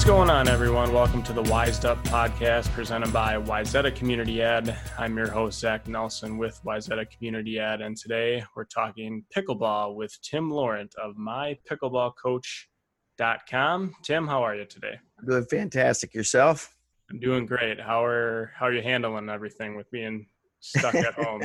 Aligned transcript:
What's 0.00 0.08
going 0.08 0.30
on, 0.30 0.48
everyone? 0.48 0.94
Welcome 0.94 1.22
to 1.24 1.34
the 1.34 1.42
Wised 1.42 1.84
Up 1.84 2.02
podcast 2.04 2.70
presented 2.70 3.12
by 3.12 3.34
Wayzata 3.34 3.94
Community 3.94 4.40
Ed. 4.40 4.78
I'm 4.96 5.14
your 5.14 5.28
host, 5.28 5.60
Zach 5.60 5.86
Nelson 5.86 6.38
with 6.38 6.58
Wayzata 6.64 7.04
Community 7.10 7.58
Ed, 7.58 7.82
and 7.82 7.94
today 7.94 8.42
we're 8.56 8.64
talking 8.64 9.26
pickleball 9.36 9.96
with 9.96 10.18
Tim 10.22 10.50
Laurent 10.50 10.94
of 10.94 11.16
mypickleballcoach.com. 11.16 13.94
Tim, 14.02 14.26
how 14.26 14.42
are 14.42 14.56
you 14.56 14.64
today? 14.64 14.98
I'm 15.18 15.26
doing 15.26 15.44
fantastic. 15.44 16.14
Yourself? 16.14 16.74
I'm 17.10 17.20
doing 17.20 17.44
great. 17.44 17.78
How 17.78 18.02
are 18.02 18.52
how 18.56 18.68
are 18.68 18.72
you 18.72 18.80
handling 18.80 19.28
everything 19.28 19.76
with 19.76 19.90
being 19.90 20.28
stuck 20.60 20.94
at 20.94 21.12
home? 21.22 21.42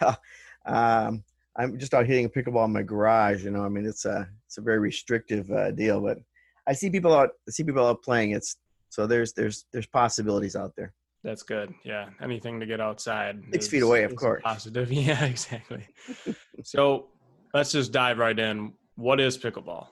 well, 0.00 0.16
um, 0.64 1.24
I'm 1.56 1.76
just 1.76 1.92
out 1.92 2.06
hitting 2.06 2.26
a 2.26 2.28
pickleball 2.28 2.66
in 2.66 2.72
my 2.72 2.84
garage. 2.84 3.44
You 3.44 3.50
know, 3.50 3.64
I 3.64 3.68
mean, 3.68 3.84
it's 3.84 4.04
a 4.04 4.28
it's 4.46 4.58
a 4.58 4.62
very 4.62 4.78
restrictive 4.78 5.50
uh, 5.50 5.72
deal, 5.72 6.00
but 6.00 6.18
I 6.66 6.72
see 6.72 6.90
people 6.90 7.14
out. 7.14 7.30
I 7.48 7.50
see 7.50 7.64
people 7.64 7.86
out 7.86 8.02
playing. 8.02 8.32
It's 8.32 8.56
so 8.88 9.06
there's 9.06 9.32
there's 9.32 9.66
there's 9.72 9.86
possibilities 9.86 10.56
out 10.56 10.72
there. 10.76 10.92
That's 11.22 11.42
good. 11.42 11.74
Yeah, 11.84 12.10
anything 12.22 12.60
to 12.60 12.66
get 12.66 12.80
outside. 12.80 13.42
Six 13.52 13.64
is, 13.64 13.70
feet 13.70 13.82
away, 13.82 14.04
of 14.04 14.14
course. 14.14 14.42
Positive. 14.44 14.90
Yeah, 14.92 15.24
exactly. 15.24 15.86
so 16.62 17.08
let's 17.52 17.72
just 17.72 17.92
dive 17.92 18.18
right 18.18 18.38
in. 18.38 18.72
What 18.94 19.20
is 19.20 19.36
pickleball? 19.36 19.88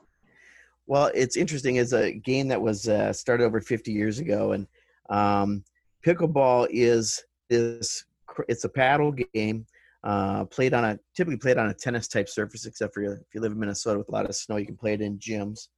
Well, 0.87 1.11
it's 1.15 1.37
interesting. 1.37 1.77
It's 1.77 1.93
a 1.93 2.13
game 2.13 2.49
that 2.49 2.61
was 2.61 2.89
uh, 2.89 3.13
started 3.13 3.45
over 3.45 3.61
50 3.61 3.91
years 3.91 4.19
ago, 4.19 4.53
and 4.53 4.67
um, 5.11 5.65
pickleball 6.07 6.69
is 6.71 7.25
this. 7.49 8.05
It's 8.49 8.65
a 8.65 8.69
paddle 8.69 9.13
game 9.13 9.67
uh, 10.05 10.45
played 10.45 10.75
on 10.75 10.85
a 10.85 10.99
typically 11.17 11.39
played 11.39 11.59
on 11.59 11.69
a 11.69 11.75
tennis 11.75 12.07
type 12.07 12.29
surface, 12.29 12.67
except 12.67 12.95
for 12.95 13.03
if 13.03 13.35
you 13.35 13.41
live 13.41 13.53
in 13.53 13.59
Minnesota 13.59 13.99
with 13.99 14.09
a 14.09 14.13
lot 14.13 14.27
of 14.27 14.37
snow, 14.37 14.57
you 14.57 14.67
can 14.67 14.77
play 14.77 14.95
it 14.95 15.01
in 15.01 15.19
gyms 15.19 15.69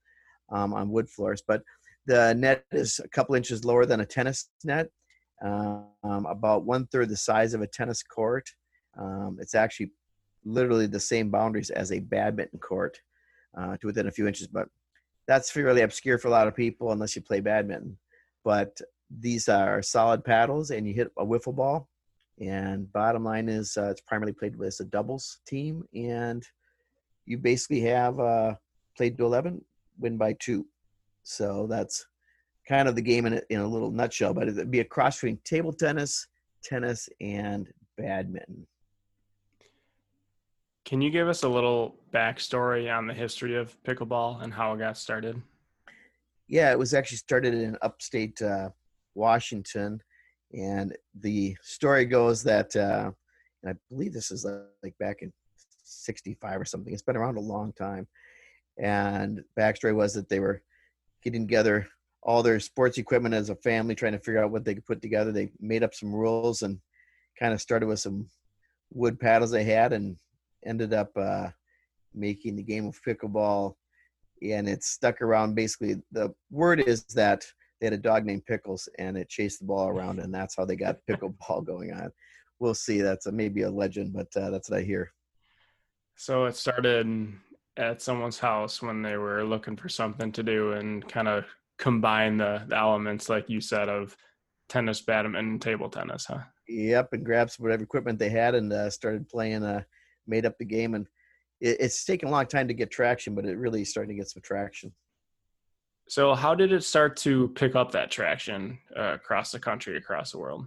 um, 0.51 0.75
on 0.75 0.91
wood 0.91 1.09
floors. 1.09 1.43
But 1.47 1.63
the 2.07 2.35
net 2.35 2.65
is 2.73 3.01
a 3.03 3.09
couple 3.09 3.35
inches 3.35 3.65
lower 3.65 3.87
than 3.87 4.01
a 4.01 4.07
tennis 4.07 4.49
net, 4.65 4.91
um, 5.45 5.91
about 6.03 6.65
one 6.65 6.87
third 6.87 7.09
the 7.09 7.17
size 7.17 7.55
of 7.55 7.63
a 7.63 7.67
tennis 7.67 8.03
court. 8.03 8.49
Um, 8.99 9.39
it's 9.41 9.55
actually 9.55 9.93
literally 10.45 10.87
the 10.87 11.01
same 11.01 11.31
boundaries 11.31 11.71
as 11.71 11.93
a 11.93 11.99
badminton 11.99 12.61
court 12.61 13.01
uh, 13.59 13.77
to 13.79 13.87
within 13.87 14.07
a 14.07 14.13
few 14.13 14.27
inches, 14.27 14.47
but 14.47 14.69
that's 15.27 15.51
fairly 15.51 15.83
obscure 15.83 16.19
for 16.19 16.29
a 16.29 16.31
lot 16.31 16.47
of 16.47 16.55
people 16.55 16.93
unless 16.93 17.17
you 17.17 17.23
play 17.23 17.41
badminton. 17.41 17.99
But 18.45 18.81
these 19.11 19.49
are 19.49 19.83
solid 19.83 20.25
paddles, 20.25 20.71
and 20.71 20.87
you 20.87 20.95
hit 20.95 21.11
a 21.19 21.25
wiffle 21.25 21.55
ball. 21.55 21.89
And 22.41 22.91
bottom 22.93 23.25
line 23.25 23.49
is, 23.49 23.77
uh, 23.77 23.91
it's 23.91 24.01
primarily 24.01 24.33
played 24.33 24.57
with 24.57 24.79
a 24.81 24.85
doubles 24.85 25.39
team, 25.47 25.85
and 25.95 26.47
you 27.25 27.39
basically 27.39 27.81
have 27.81 28.21
uh, 28.21 28.55
played 28.97 29.17
to 29.19 29.25
11, 29.25 29.65
win 29.99 30.17
by 30.17 30.35
two. 30.35 30.67
So 31.23 31.67
that's 31.69 32.07
kind 32.69 32.89
of 32.89 32.95
the 32.95 33.03
game 33.03 33.27
in 33.27 33.35
a, 33.35 33.43
in 33.51 33.61
a 33.61 33.67
little 33.67 33.91
nutshell. 33.91 34.35
But 34.35 34.49
it'd 34.49 34.71
be 34.71 34.81
a 34.81 34.85
cross 34.85 35.17
between 35.17 35.39
table 35.45 35.73
tennis, 35.73 36.27
tennis, 36.63 37.09
and 37.21 37.69
badminton. 37.97 38.67
Can 40.85 41.01
you 41.01 41.11
give 41.11 41.29
us 41.29 41.43
a 41.43 41.49
little 41.49 41.97
backstory 42.13 42.97
on 42.97 43.09
the 43.09 43.15
history 43.15 43.57
of 43.57 43.77
pickleball 43.83 44.43
and 44.43 44.55
how 44.55 44.73
it 44.73 44.79
got 44.79 44.97
started? 44.97 45.43
Yeah, 46.47 46.71
it 46.71 46.79
was 46.79 46.95
actually 46.95 47.17
started 47.19 47.55
in 47.55 47.77
upstate 47.83 48.41
uh, 48.41 48.71
Washington, 49.17 50.01
and 50.53 50.97
the 51.21 51.57
story 51.61 52.05
goes 52.05 52.45
that, 52.45 52.77
uh, 52.77 53.11
and 53.63 53.73
I 53.73 53.75
believe 53.91 54.13
this 54.13 54.31
is 54.31 54.47
like 54.85 54.97
back 54.99 55.23
in 55.23 55.33
'65 55.83 56.61
or 56.61 56.65
something. 56.65 56.93
It's 56.93 57.03
been 57.03 57.17
around 57.17 57.37
a 57.37 57.41
long 57.41 57.73
time, 57.73 58.07
and 58.79 59.43
backstory 59.59 59.95
was 59.95 60.15
that 60.15 60.29
they 60.29 60.41
were 60.41 60.63
getting 61.23 61.47
together 61.47 61.89
all 62.23 62.43
their 62.43 62.59
sports 62.59 62.99
equipment 62.99 63.35
as 63.35 63.51
a 63.51 63.57
family, 63.57 63.95
trying 63.95 64.13
to 64.13 64.19
figure 64.19 64.43
out 64.43 64.51
what 64.51 64.65
they 64.65 64.75
could 64.75 64.87
put 64.87 65.01
together. 65.01 65.31
They 65.31 65.51
made 65.61 65.85
up 65.85 65.95
some 65.95 66.13
rules 66.13 66.63
and 66.63 66.81
kind 67.39 67.55
of 67.55 67.61
started 67.61 67.87
with 67.87 68.01
some 68.01 68.29
wood 68.93 69.19
paddles 69.21 69.51
they 69.51 69.65
had, 69.65 69.93
and 69.93 70.17
ended 70.65 70.93
up 70.93 71.17
uh, 71.17 71.49
making 72.15 72.57
the 72.57 72.63
game 72.63 72.87
of 72.87 73.01
pickleball, 73.07 73.75
and 74.43 74.69
it 74.69 74.83
stuck 74.83 75.23
around. 75.23 75.55
Basically, 75.55 76.03
the 76.11 76.35
word 76.51 76.81
is 76.81 77.05
that 77.15 77.45
they 77.81 77.87
had 77.87 77.95
a 77.95 77.99
dog 77.99 78.25
named 78.25 78.47
Pickles, 78.47 78.89
and 78.99 79.17
it 79.17 79.29
chased 79.29 79.61
the 79.61 79.67
ball 79.67 79.89
around, 79.89 80.19
and 80.19 80.35
that's 80.35 80.57
how 80.57 80.65
they 80.65 80.77
got 80.77 80.99
pickleball 81.09 81.65
going 81.65 81.93
on. 81.93 82.11
We'll 82.59 82.75
see. 82.75 83.01
That's 83.01 83.27
a, 83.27 83.33
maybe 83.33 83.63
a 83.63 83.71
legend, 83.71 84.13
but 84.13 84.29
uh, 84.37 84.51
that's 84.51 84.71
what 84.71 84.81
I 84.81 84.83
hear. 84.83 85.13
So 86.17 86.47
it 86.47 86.57
started 86.57 87.07
at 87.77 88.03
someone's 88.03 88.39
house 88.39 88.81
when 88.81 89.03
they 89.03 89.17
were 89.17 89.45
looking 89.45 89.77
for 89.77 89.89
something 89.89 90.33
to 90.33 90.43
do 90.43 90.73
and 90.73 91.07
kind 91.09 91.29
of 91.29 91.45
combine 91.79 92.39
the, 92.39 92.63
the 92.69 92.77
elements, 92.77 93.29
like 93.29 93.49
you 93.51 93.61
said, 93.61 93.89
of 93.89 94.17
tennis, 94.69 95.01
badminton, 95.01 95.53
and 95.53 95.63
table 95.63 95.89
tennis, 95.89 96.27
huh? 96.27 96.39
Yep, 96.69 97.13
and 97.13 97.25
grabbed 97.25 97.53
some 97.53 97.65
whatever 97.65 97.83
equipment 97.83 98.19
they 98.19 98.31
had 98.31 98.55
and 98.55 98.73
uh, 98.73 98.91
started 98.91 99.29
playing. 99.29 99.63
Uh, 99.63 99.83
made 100.27 100.47
up 100.47 100.59
the 100.59 100.65
game, 100.65 100.95
and 100.95 101.07
it, 101.61 101.77
it's 101.81 102.05
taken 102.05 102.29
a 102.29 102.33
long 102.33 102.47
time 102.47 102.69
to 102.69 102.75
get 102.75 102.91
traction, 102.91 103.35
but 103.35 103.45
it 103.45 103.59
really 103.59 103.85
starting 103.85 104.17
to 104.17 104.21
get 104.21 104.29
some 104.29 104.43
traction. 104.43 104.93
So, 106.09 106.35
how 106.35 106.55
did 106.55 106.73
it 106.73 106.85
start 106.85 107.17
to 107.19 107.49
pick 107.49 107.75
up 107.75 107.93
that 107.93 108.11
traction 108.11 108.79
uh, 108.97 109.15
across 109.15 109.53
the 109.53 109.59
country, 109.59 109.97
across 109.97 110.33
the 110.33 110.39
world? 110.39 110.67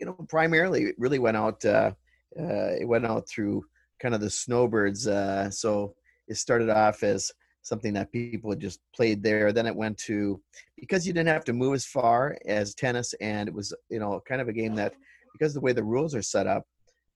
You 0.00 0.06
know, 0.06 0.12
primarily 0.28 0.84
it 0.84 0.96
really 0.98 1.18
went 1.18 1.36
out. 1.36 1.64
Uh, 1.64 1.92
uh, 2.38 2.74
it 2.80 2.86
went 2.86 3.06
out 3.06 3.28
through 3.28 3.64
kind 4.00 4.14
of 4.14 4.20
the 4.20 4.28
snowbirds. 4.28 5.06
Uh, 5.06 5.50
so 5.50 5.94
it 6.28 6.36
started 6.36 6.70
off 6.70 7.02
as 7.02 7.32
something 7.62 7.92
that 7.94 8.12
people 8.12 8.50
had 8.50 8.60
just 8.60 8.80
played 8.94 9.22
there. 9.22 9.52
Then 9.52 9.66
it 9.66 9.74
went 9.74 9.98
to 9.98 10.40
because 10.78 11.06
you 11.06 11.12
didn't 11.12 11.28
have 11.28 11.44
to 11.46 11.52
move 11.52 11.74
as 11.74 11.84
far 11.84 12.36
as 12.46 12.74
tennis, 12.74 13.14
and 13.14 13.48
it 13.48 13.54
was 13.54 13.74
you 13.88 13.98
know 13.98 14.22
kind 14.26 14.40
of 14.40 14.48
a 14.48 14.52
game 14.52 14.74
that 14.76 14.94
because 15.32 15.52
the 15.52 15.60
way 15.60 15.72
the 15.72 15.82
rules 15.82 16.14
are 16.14 16.22
set 16.22 16.46
up, 16.46 16.64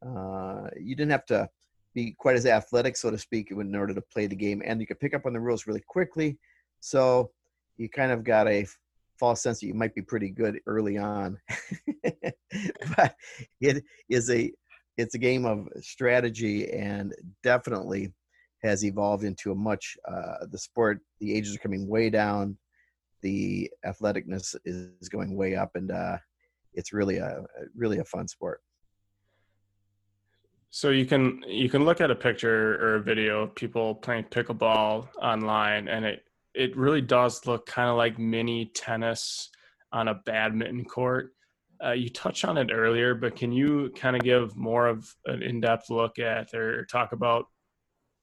uh, 0.06 0.69
you 0.78 0.97
didn't 0.97 1.12
have 1.12 1.26
to 1.26 1.48
be 1.94 2.15
quite 2.19 2.37
as 2.37 2.47
athletic, 2.47 2.97
so 2.97 3.10
to 3.10 3.19
speak, 3.19 3.50
in 3.50 3.75
order 3.75 3.94
to 3.94 4.00
play 4.00 4.26
the 4.26 4.37
game, 4.37 4.62
and 4.65 4.81
you 4.81 4.87
could 4.87 5.00
pick 5.00 5.15
up 5.15 5.27
on 5.27 5.32
the 5.32 5.41
rules 5.41 5.66
really 5.66 5.82
quickly. 5.87 6.38
So 6.81 7.31
you 7.77 7.88
kind 7.88 8.12
of 8.12 8.25
got 8.25 8.48
a 8.48 8.66
false 9.19 9.42
sense 9.42 9.60
that 9.60 9.66
you 9.66 9.75
might 9.75 9.94
be 9.94 10.03
pretty 10.03 10.31
good 10.31 10.60
early 10.66 10.98
on, 10.98 11.38
but 12.97 13.15
it 13.60 13.84
is 14.09 14.31
a 14.31 14.53
it's 14.97 15.15
a 15.15 15.19
game 15.19 15.47
of 15.47 15.69
strategy 15.81 16.71
and 16.71 17.15
definitely 17.42 18.12
has 18.62 18.84
evolved 18.84 19.25
into 19.25 19.53
a 19.53 19.54
much 19.54 19.97
uh, 20.09 20.47
the 20.50 20.59
sport 20.59 21.00
the 21.21 21.34
ages 21.34 21.54
are 21.54 21.60
coming 21.60 21.88
way 21.88 22.10
down 22.10 22.56
the 23.22 23.71
athleticness 23.84 24.56
is 24.65 25.09
going 25.09 25.37
way 25.37 25.54
up 25.54 25.71
and 25.75 25.91
uh, 25.91 26.16
it's 26.75 26.93
really 26.93 27.19
a 27.19 27.44
really 27.75 27.98
a 27.98 28.04
fun 28.04 28.26
sport 28.26 28.60
so 30.71 30.91
you 30.91 31.04
can 31.04 31.43
you 31.48 31.69
can 31.69 31.84
look 31.84 32.00
at 32.00 32.12
a 32.12 32.15
picture 32.15 32.76
or 32.76 32.94
a 32.94 33.03
video 33.03 33.43
of 33.43 33.54
people 33.56 33.97
playing 33.97 34.25
pickleball 34.25 35.09
online, 35.21 35.88
and 35.88 36.04
it 36.04 36.25
it 36.54 36.77
really 36.77 37.00
does 37.00 37.44
look 37.44 37.66
kind 37.66 37.91
of 37.91 37.97
like 37.97 38.19
mini 38.19 38.66
tennis 38.66 39.50
on 39.92 40.09
a 40.09 40.15
badminton 40.15 40.84
court. 40.84 41.32
Uh, 41.84 41.91
you 41.92 42.09
touched 42.09 42.44
on 42.44 42.56
it 42.56 42.71
earlier, 42.72 43.15
but 43.15 43.34
can 43.34 43.50
you 43.50 43.91
kind 43.97 44.15
of 44.15 44.22
give 44.22 44.56
more 44.56 44.87
of 44.87 45.12
an 45.27 45.42
in-depth 45.42 45.91
look 45.91 46.19
at 46.19 46.54
or 46.54 46.84
talk 46.87 47.12
about 47.12 47.47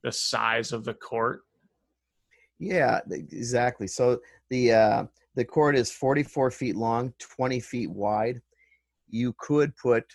the 0.04 0.12
size 0.12 0.72
of 0.72 0.84
the 0.84 0.94
court? 0.94 1.42
Yeah, 2.60 3.00
exactly. 3.12 3.88
So 3.88 4.20
the 4.50 4.74
uh, 4.74 5.04
the 5.36 5.46
court 5.46 5.76
is 5.76 5.92
44 5.92 6.52
feet 6.52 6.76
long, 6.76 7.14
20 7.20 7.60
feet 7.60 7.92
wide. 7.92 8.42
You 9.10 9.34
could 9.38 9.76
put 9.78 10.06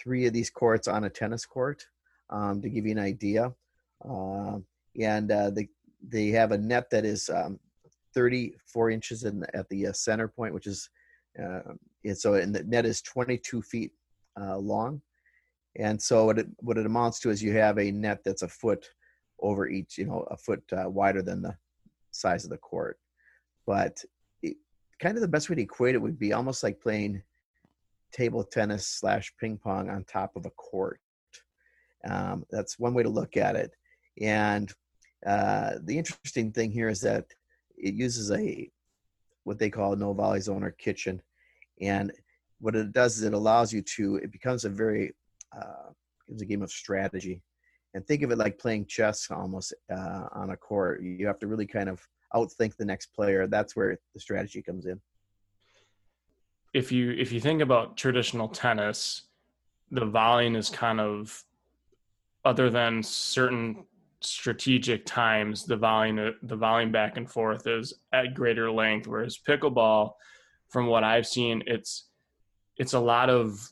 three 0.00 0.26
of 0.26 0.32
these 0.32 0.50
courts 0.50 0.86
on 0.86 1.04
a 1.04 1.10
tennis 1.10 1.44
court 1.44 1.84
um, 2.30 2.62
to 2.62 2.68
give 2.68 2.86
you 2.86 2.92
an 2.92 2.98
idea. 2.98 3.52
Uh, 4.08 4.58
and 5.00 5.32
uh, 5.32 5.50
they 5.50 5.68
they 6.06 6.28
have 6.28 6.52
a 6.52 6.58
net 6.58 6.88
that 6.90 7.04
is 7.04 7.28
um, 7.30 7.58
34 8.14 8.90
inches 8.90 9.24
in 9.24 9.40
the, 9.40 9.56
at 9.56 9.68
the 9.68 9.88
uh, 9.88 9.92
center 9.92 10.28
point, 10.28 10.54
which 10.54 10.66
is 10.66 10.88
uh, 11.42 11.60
so 12.14 12.34
and 12.34 12.54
the 12.54 12.62
net 12.64 12.86
is 12.86 13.02
22 13.02 13.62
feet 13.62 13.92
uh, 14.40 14.56
long. 14.56 15.00
And 15.76 16.00
so 16.00 16.24
what 16.26 16.38
it 16.38 16.46
what 16.58 16.78
it 16.78 16.86
amounts 16.86 17.20
to 17.20 17.30
is 17.30 17.42
you 17.42 17.52
have 17.54 17.78
a 17.78 17.90
net 17.90 18.22
that's 18.24 18.42
a 18.42 18.48
foot 18.48 18.88
over 19.40 19.68
each, 19.68 19.98
you 19.98 20.06
know, 20.06 20.26
a 20.30 20.36
foot 20.36 20.62
uh, 20.72 20.88
wider 20.88 21.22
than 21.22 21.42
the 21.42 21.56
size 22.10 22.44
of 22.44 22.50
the 22.50 22.58
court. 22.58 22.98
But 23.66 24.02
it, 24.42 24.56
kind 25.00 25.16
of 25.16 25.20
the 25.20 25.28
best 25.28 25.48
way 25.48 25.56
to 25.56 25.62
equate 25.62 25.94
it 25.94 26.02
would 26.02 26.18
be 26.18 26.32
almost 26.32 26.62
like 26.62 26.80
playing 26.80 27.22
table 28.12 28.44
tennis 28.44 28.86
slash 28.86 29.32
ping 29.38 29.58
pong 29.58 29.90
on 29.90 30.04
top 30.04 30.36
of 30.36 30.46
a 30.46 30.50
court. 30.50 31.00
Um, 32.08 32.44
that's 32.50 32.78
one 32.78 32.94
way 32.94 33.02
to 33.02 33.08
look 33.08 33.36
at 33.36 33.56
it. 33.56 33.72
And 34.20 34.72
uh, 35.26 35.74
the 35.82 35.98
interesting 35.98 36.52
thing 36.52 36.70
here 36.70 36.88
is 36.88 37.00
that 37.02 37.26
it 37.76 37.94
uses 37.94 38.30
a 38.30 38.70
what 39.44 39.58
they 39.58 39.70
call 39.70 39.92
a 39.92 39.96
no 39.96 40.12
volley 40.12 40.40
zone 40.40 40.62
or 40.62 40.72
kitchen, 40.72 41.22
and 41.80 42.12
what 42.60 42.74
it 42.74 42.92
does 42.92 43.16
is 43.16 43.22
it 43.22 43.32
allows 43.32 43.72
you 43.72 43.82
to. 43.82 44.16
It 44.16 44.30
becomes 44.30 44.64
a 44.64 44.68
very 44.68 45.14
uh, 45.56 45.90
it's 46.28 46.42
a 46.42 46.46
game 46.46 46.62
of 46.62 46.70
strategy, 46.70 47.42
and 47.94 48.06
think 48.06 48.22
of 48.22 48.30
it 48.30 48.38
like 48.38 48.58
playing 48.58 48.86
chess 48.86 49.30
almost 49.30 49.74
uh, 49.90 50.26
on 50.32 50.50
a 50.50 50.56
court. 50.56 51.02
You 51.02 51.26
have 51.26 51.38
to 51.40 51.46
really 51.46 51.66
kind 51.66 51.88
of 51.88 52.06
outthink 52.34 52.76
the 52.76 52.84
next 52.84 53.06
player. 53.14 53.46
That's 53.46 53.74
where 53.74 53.98
the 54.14 54.20
strategy 54.20 54.62
comes 54.62 54.86
in. 54.86 55.00
If 56.74 56.92
you 56.92 57.12
if 57.12 57.32
you 57.32 57.40
think 57.40 57.62
about 57.62 57.96
traditional 57.96 58.48
tennis, 58.48 59.22
the 59.90 60.04
volleying 60.04 60.54
is 60.54 60.68
kind 60.68 61.00
of 61.00 61.42
other 62.44 62.70
than 62.70 63.02
certain 63.02 63.84
strategic 64.20 65.06
times 65.06 65.64
the 65.64 65.76
volume 65.76 66.34
the 66.42 66.56
volume 66.56 66.90
back 66.90 67.16
and 67.16 67.30
forth 67.30 67.66
is 67.68 67.94
at 68.12 68.34
greater 68.34 68.70
length 68.70 69.06
whereas 69.06 69.38
pickleball 69.38 70.10
from 70.68 70.86
what 70.86 71.04
i've 71.04 71.26
seen 71.26 71.62
it's 71.66 72.08
it's 72.76 72.94
a 72.94 72.98
lot 72.98 73.30
of 73.30 73.70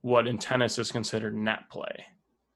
what 0.00 0.26
in 0.26 0.36
tennis 0.36 0.78
is 0.80 0.90
considered 0.90 1.36
net 1.36 1.60
play 1.70 2.04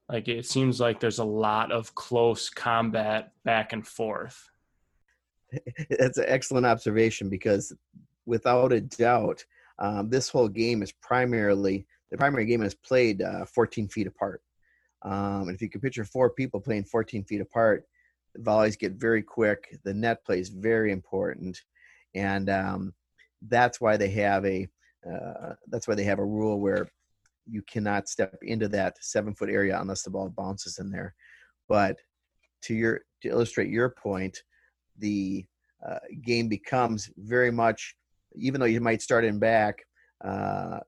like 0.09 0.27
it 0.27 0.45
seems 0.45 0.79
like 0.79 0.99
there's 0.99 1.19
a 1.19 1.23
lot 1.23 1.71
of 1.71 1.93
close 1.95 2.49
combat 2.49 3.31
back 3.45 3.73
and 3.73 3.85
forth 3.85 4.49
that's 5.89 6.17
an 6.17 6.25
excellent 6.27 6.65
observation 6.65 7.29
because 7.29 7.73
without 8.25 8.73
a 8.73 8.81
doubt 8.81 9.43
um, 9.79 10.09
this 10.09 10.29
whole 10.29 10.49
game 10.49 10.83
is 10.83 10.91
primarily 10.91 11.85
the 12.11 12.17
primary 12.17 12.45
game 12.45 12.61
is 12.61 12.75
played 12.75 13.21
uh, 13.21 13.45
14 13.45 13.87
feet 13.87 14.07
apart 14.07 14.41
um, 15.03 15.47
and 15.47 15.51
if 15.51 15.61
you 15.61 15.69
can 15.69 15.81
picture 15.81 16.03
four 16.03 16.29
people 16.29 16.59
playing 16.59 16.83
14 16.83 17.23
feet 17.23 17.41
apart, 17.41 17.85
the 18.35 18.41
volleys 18.41 18.75
get 18.75 18.93
very 18.93 19.21
quick. 19.21 19.77
The 19.83 19.93
net 19.93 20.23
play 20.25 20.39
is 20.39 20.49
very 20.49 20.91
important, 20.91 21.61
and 22.13 22.49
um, 22.49 22.93
that's 23.47 23.79
why 23.79 23.97
they 23.97 24.09
have 24.11 24.45
a 24.45 24.67
uh, 25.09 25.53
that's 25.67 25.87
why 25.87 25.95
they 25.95 26.03
have 26.03 26.19
a 26.19 26.25
rule 26.25 26.59
where 26.59 26.89
you 27.49 27.61
cannot 27.63 28.09
step 28.09 28.37
into 28.41 28.67
that 28.69 28.97
seven 29.01 29.33
foot 29.33 29.49
area 29.49 29.79
unless 29.79 30.03
the 30.03 30.09
ball 30.09 30.29
bounces 30.29 30.79
in 30.79 30.91
there. 30.91 31.13
But 31.67 31.97
to 32.63 32.73
your 32.73 33.01
to 33.21 33.29
illustrate 33.29 33.69
your 33.69 33.89
point, 33.89 34.43
the 34.97 35.45
uh, 35.87 35.99
game 36.23 36.47
becomes 36.47 37.09
very 37.17 37.51
much 37.51 37.95
even 38.35 38.59
though 38.59 38.67
you 38.67 38.81
might 38.81 39.01
start 39.01 39.25
in 39.25 39.39
back, 39.39 39.85
uh, 40.23 40.79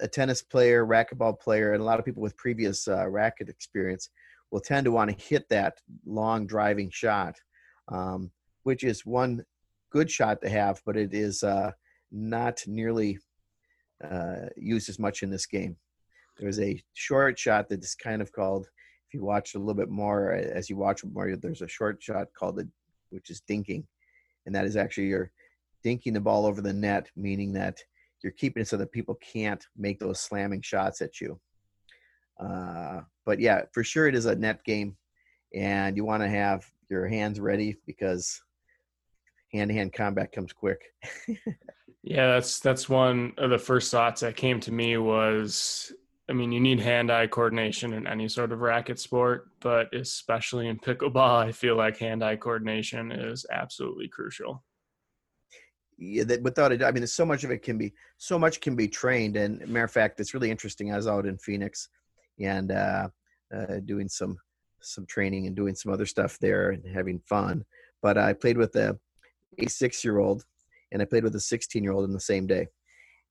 a 0.00 0.08
tennis 0.08 0.42
player, 0.42 0.84
racquetball 0.84 1.38
player, 1.38 1.72
and 1.72 1.82
a 1.82 1.84
lot 1.84 1.98
of 1.98 2.04
people 2.04 2.22
with 2.22 2.36
previous 2.36 2.88
uh, 2.88 3.08
racket 3.08 3.48
experience 3.48 4.10
will 4.50 4.60
tend 4.60 4.84
to 4.84 4.92
want 4.92 5.10
to 5.10 5.24
hit 5.24 5.48
that 5.48 5.78
long 6.04 6.46
driving 6.46 6.90
shot, 6.90 7.36
um, 7.88 8.30
which 8.64 8.82
is 8.82 9.06
one 9.06 9.44
good 9.90 10.10
shot 10.10 10.40
to 10.42 10.48
have, 10.48 10.80
but 10.84 10.96
it 10.96 11.14
is 11.14 11.42
uh, 11.42 11.70
not 12.10 12.62
nearly 12.66 13.18
uh, 14.02 14.46
used 14.56 14.88
as 14.88 14.98
much 14.98 15.22
in 15.22 15.30
this 15.30 15.46
game. 15.46 15.76
There's 16.38 16.60
a 16.60 16.82
short 16.94 17.38
shot 17.38 17.68
that 17.68 17.84
is 17.84 17.94
kind 17.94 18.20
of 18.20 18.32
called, 18.32 18.66
if 19.08 19.14
you 19.14 19.24
watch 19.24 19.54
a 19.54 19.58
little 19.58 19.74
bit 19.74 19.90
more, 19.90 20.32
as 20.32 20.68
you 20.68 20.76
watch 20.76 21.04
more, 21.04 21.36
there's 21.36 21.62
a 21.62 21.68
short 21.68 22.02
shot 22.02 22.28
called 22.36 22.56
the, 22.56 22.68
which 23.10 23.30
is 23.30 23.42
dinking, 23.48 23.84
and 24.46 24.54
that 24.54 24.64
is 24.64 24.76
actually 24.76 25.06
you're 25.06 25.30
dinking 25.84 26.14
the 26.14 26.20
ball 26.20 26.46
over 26.46 26.60
the 26.60 26.72
net, 26.72 27.08
meaning 27.16 27.52
that 27.52 27.78
you're 28.22 28.32
keeping 28.32 28.62
it 28.62 28.68
so 28.68 28.76
that 28.76 28.90
people 28.90 29.16
can't 29.16 29.64
make 29.76 30.00
those 30.00 30.20
slamming 30.20 30.62
shots 30.62 31.00
at 31.00 31.20
you. 31.20 31.38
Uh, 32.40 33.02
but 33.26 33.38
yeah, 33.38 33.62
for 33.72 33.84
sure 33.84 34.08
it 34.08 34.14
is 34.14 34.26
a 34.26 34.34
net 34.34 34.64
game, 34.64 34.96
and 35.54 35.96
you 35.96 36.04
want 36.04 36.22
to 36.22 36.28
have 36.28 36.64
your 36.90 37.06
hands 37.06 37.38
ready 37.38 37.76
because 37.86 38.40
hand-to-hand 39.52 39.92
combat 39.92 40.32
comes 40.32 40.52
quick. 40.52 40.80
yeah, 42.02 42.32
that's 42.32 42.58
that's 42.58 42.88
one 42.88 43.32
of 43.38 43.50
the 43.50 43.58
first 43.58 43.90
thoughts 43.90 44.22
that 44.22 44.36
came 44.36 44.58
to 44.60 44.72
me 44.72 44.96
was 44.96 45.92
I 46.28 46.32
mean, 46.32 46.52
you 46.52 46.60
need 46.60 46.80
hand-eye 46.80 47.26
coordination 47.26 47.92
in 47.92 48.06
any 48.06 48.28
sort 48.28 48.52
of 48.52 48.60
racket 48.60 48.98
sport, 48.98 49.50
but 49.60 49.92
especially 49.94 50.68
in 50.68 50.78
pickleball, 50.78 51.44
I 51.44 51.52
feel 51.52 51.76
like 51.76 51.98
hand-eye 51.98 52.36
coordination 52.36 53.12
is 53.12 53.44
absolutely 53.50 54.08
crucial 54.08 54.64
yeah, 55.98 56.24
that 56.24 56.42
without 56.42 56.72
it, 56.72 56.82
I 56.82 56.90
mean, 56.90 57.06
so 57.06 57.24
much 57.24 57.44
of 57.44 57.50
it 57.50 57.62
can 57.62 57.78
be 57.78 57.92
so 58.18 58.38
much 58.38 58.60
can 58.60 58.76
be 58.76 58.88
trained. 58.88 59.36
And 59.36 59.66
matter 59.68 59.84
of 59.84 59.90
fact, 59.90 60.20
it's 60.20 60.34
really 60.34 60.50
interesting. 60.50 60.92
I 60.92 60.96
was 60.96 61.06
out 61.06 61.26
in 61.26 61.38
Phoenix 61.38 61.88
and 62.40 62.72
uh, 62.72 63.08
uh, 63.54 63.80
doing 63.84 64.08
some 64.08 64.36
some 64.80 65.06
training 65.06 65.46
and 65.46 65.56
doing 65.56 65.74
some 65.74 65.92
other 65.92 66.06
stuff 66.06 66.38
there 66.38 66.70
and 66.70 66.84
having 66.86 67.20
fun. 67.20 67.64
But 68.02 68.18
I 68.18 68.32
played 68.32 68.58
with 68.58 68.74
a, 68.76 68.98
a 69.58 69.66
six 69.68 70.04
year 70.04 70.18
old 70.18 70.44
and 70.92 71.00
I 71.00 71.04
played 71.04 71.24
with 71.24 71.34
a 71.36 71.40
16 71.40 71.82
year 71.82 71.92
old 71.92 72.04
in 72.04 72.12
the 72.12 72.20
same 72.20 72.46
day. 72.46 72.68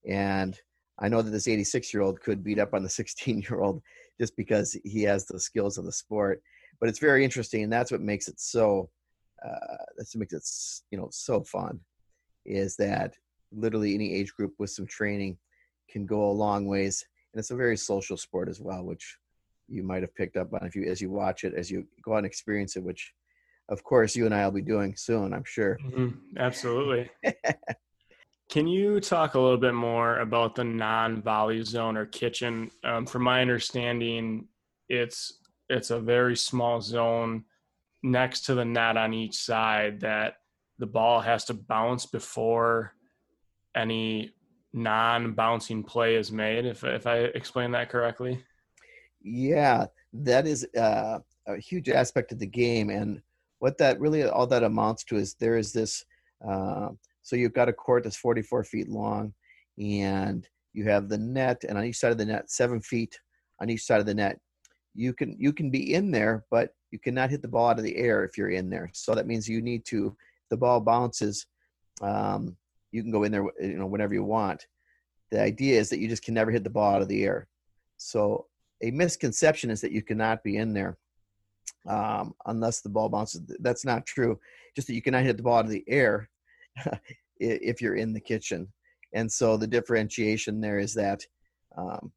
And 0.08 0.58
I 1.00 1.10
know 1.10 1.22
that 1.22 1.32
this 1.32 1.48
86 1.48 1.94
year 1.94 2.04
old 2.04 2.22
could 2.22 2.44
beat 2.44 2.60
up 2.60 2.74
on 2.74 2.84
the 2.84 2.90
16 3.02 3.42
year 3.42 3.62
old 3.62 3.82
just 4.20 4.36
because 4.38 4.78
he 4.84 5.04
has 5.04 5.26
the 5.26 5.40
skills 5.40 5.78
of 5.78 5.86
the 5.86 5.92
sport. 5.92 6.42
But 6.80 6.90
it's 6.90 7.00
very 7.00 7.24
interesting, 7.24 7.64
and 7.64 7.72
that's 7.72 7.92
what 7.92 8.02
makes 8.02 8.28
it 8.28 8.40
so. 8.40 8.90
Uh, 9.46 9.78
that's 9.98 10.16
what 10.16 10.22
makes 10.22 10.34
it 10.34 10.86
you 10.92 10.98
know 10.98 11.10
so 11.12 11.44
fun 11.44 11.80
is 12.46 12.76
that 12.78 13.14
literally 13.52 13.94
any 13.94 14.14
age 14.14 14.34
group 14.34 14.54
with 14.60 14.70
some 14.70 14.86
training 14.86 15.38
can 15.90 16.06
go 16.06 16.30
a 16.30 16.32
long 16.32 16.66
ways 16.66 17.06
and 17.34 17.40
it's 17.40 17.52
a 17.52 17.56
very 17.56 17.78
social 17.78 18.18
sport 18.18 18.50
as 18.50 18.60
well 18.60 18.84
which 18.84 19.18
you 19.68 19.84
might 19.84 20.02
have 20.02 20.16
picked 20.16 20.38
up 20.38 20.54
on 20.54 20.66
if 20.66 20.76
you 20.76 20.84
as 20.90 21.02
you 21.02 21.10
watch 21.10 21.44
it 21.44 21.54
as 21.56 21.70
you 21.70 21.86
go 22.04 22.14
out 22.14 22.18
and 22.18 22.26
experience 22.26 22.76
it 22.76 22.84
which 22.84 23.14
of 23.70 23.84
course 23.84 24.16
you 24.16 24.26
and 24.26 24.34
i 24.34 24.44
will 24.46 24.52
be 24.52 24.62
doing 24.62 24.96
soon 24.96 25.34
i'm 25.34 25.44
sure 25.46 25.78
mm-hmm. 25.86 26.10
absolutely 26.38 27.10
can 28.54 28.68
you 28.68 29.00
talk 29.00 29.34
a 29.34 29.40
little 29.40 29.58
bit 29.58 29.74
more 29.74 30.20
about 30.20 30.54
the 30.54 30.64
non-volley 30.64 31.64
zone 31.64 31.98
or 31.98 32.06
kitchen 32.06 32.70
um, 32.84 33.04
from 33.04 33.24
my 33.24 33.42
understanding 33.42 34.48
it's 34.90 35.40
it's 35.70 35.90
a 35.90 36.00
very 36.00 36.38
small 36.38 36.80
zone 36.80 37.44
next 38.04 38.42
to 38.42 38.54
the 38.54 38.64
net 38.64 38.96
on 38.96 39.12
each 39.12 39.34
side 39.34 40.00
that 40.02 40.36
the 40.78 40.86
ball 40.86 41.20
has 41.20 41.46
to 41.46 41.56
bounce 41.56 42.06
before 42.06 42.94
any 43.76 44.32
non-bouncing 44.72 45.82
play 45.82 46.16
is 46.16 46.32
made. 46.32 46.64
If 46.66 46.84
if 46.84 47.08
I 47.08 47.22
explain 47.34 47.72
that 47.72 47.90
correctly. 47.90 48.40
Yeah, 49.24 49.88
that 50.14 50.46
is 50.46 50.68
uh, 50.78 51.20
a 51.48 51.58
huge 51.58 51.90
aspect 51.90 52.32
of 52.32 52.38
the 52.38 52.46
game, 52.46 52.92
and 52.92 53.20
what 53.58 53.80
that 53.80 54.00
really 54.00 54.24
all 54.26 54.46
that 54.46 54.64
amounts 54.64 55.04
to 55.06 55.16
is 55.16 55.34
there 55.40 55.58
is 55.58 55.74
this. 55.74 56.06
Uh, 56.48 56.90
so 57.24 57.36
you've 57.36 57.54
got 57.54 57.70
a 57.70 57.74
court 57.74 58.04
that's 58.04 58.18
44 58.18 58.64
feet 58.64 58.90
long, 58.90 59.34
and 59.80 60.48
you 60.74 60.84
have 60.86 61.10
the 61.10 61.18
net, 61.18 61.64
and 61.68 61.78
on 61.78 61.86
each 61.86 61.98
side 61.98 62.12
of 62.12 62.18
the 62.18 62.26
net, 62.26 62.52
seven 62.52 62.82
feet 62.82 63.18
on 63.62 63.70
each 63.70 63.84
side 63.84 64.00
of 64.00 64.06
the 64.06 64.14
net. 64.14 64.40
You 64.96 65.14
can 65.14 65.36
you 65.40 65.54
can 65.54 65.72
be 65.72 65.96
in 65.96 66.12
there, 66.12 66.46
but 66.52 66.76
you 66.92 67.00
cannot 67.00 67.32
hit 67.32 67.42
the 67.42 67.48
ball 67.48 67.70
out 67.70 67.80
of 67.80 67.84
the 67.84 67.96
air 67.96 68.24
if 68.24 68.38
you're 68.38 68.52
in 68.52 68.70
there. 68.70 68.92
So 68.94 69.16
that 69.16 69.26
means 69.26 69.50
you 69.50 69.62
need 69.62 69.86
to 69.86 70.16
the 70.52 70.58
ball 70.58 70.80
bounces, 70.80 71.48
um, 72.02 72.56
you 72.92 73.02
can 73.02 73.12
go 73.12 73.24
in 73.24 73.32
there, 73.32 73.46
you 73.60 73.78
know, 73.78 73.88
whenever 73.88 74.14
you 74.14 74.24
want. 74.24 74.68
The 75.32 75.42
idea 75.42 75.80
is 75.80 75.90
that 75.90 75.98
you 76.00 76.08
just 76.08 76.24
can 76.24 76.36
never 76.36 76.52
hit 76.52 76.64
the 76.64 76.70
ball 76.70 76.94
out 76.94 77.02
of 77.02 77.08
the 77.08 77.24
air. 77.24 77.48
So 77.98 78.46
a 78.84 78.92
misconception 78.92 79.72
is 79.72 79.82
that 79.82 79.92
you 79.92 80.04
cannot 80.04 80.44
be 80.44 80.58
in 80.58 80.74
there 80.74 80.98
um, 81.88 82.36
unless 82.46 82.82
the 82.82 82.90
ball 82.90 83.10
bounces. 83.10 83.42
That's 83.60 83.84
not 83.84 84.06
true. 84.06 84.40
Just 84.76 84.88
that 84.88 84.94
you 84.94 85.02
cannot 85.02 85.24
hit 85.24 85.38
the 85.38 85.44
ball 85.44 85.58
out 85.58 85.66
of 85.66 85.72
the 85.72 85.84
air 85.88 86.30
if 87.40 87.82
you're 87.82 87.96
in 87.96 88.14
the 88.14 88.20
kitchen. 88.20 88.68
And 89.14 89.32
so 89.32 89.58
the 89.58 89.68
differentiation 89.68 90.60
there 90.60 90.80
is 90.80 90.94
that 90.96 91.26
um, 91.78 92.12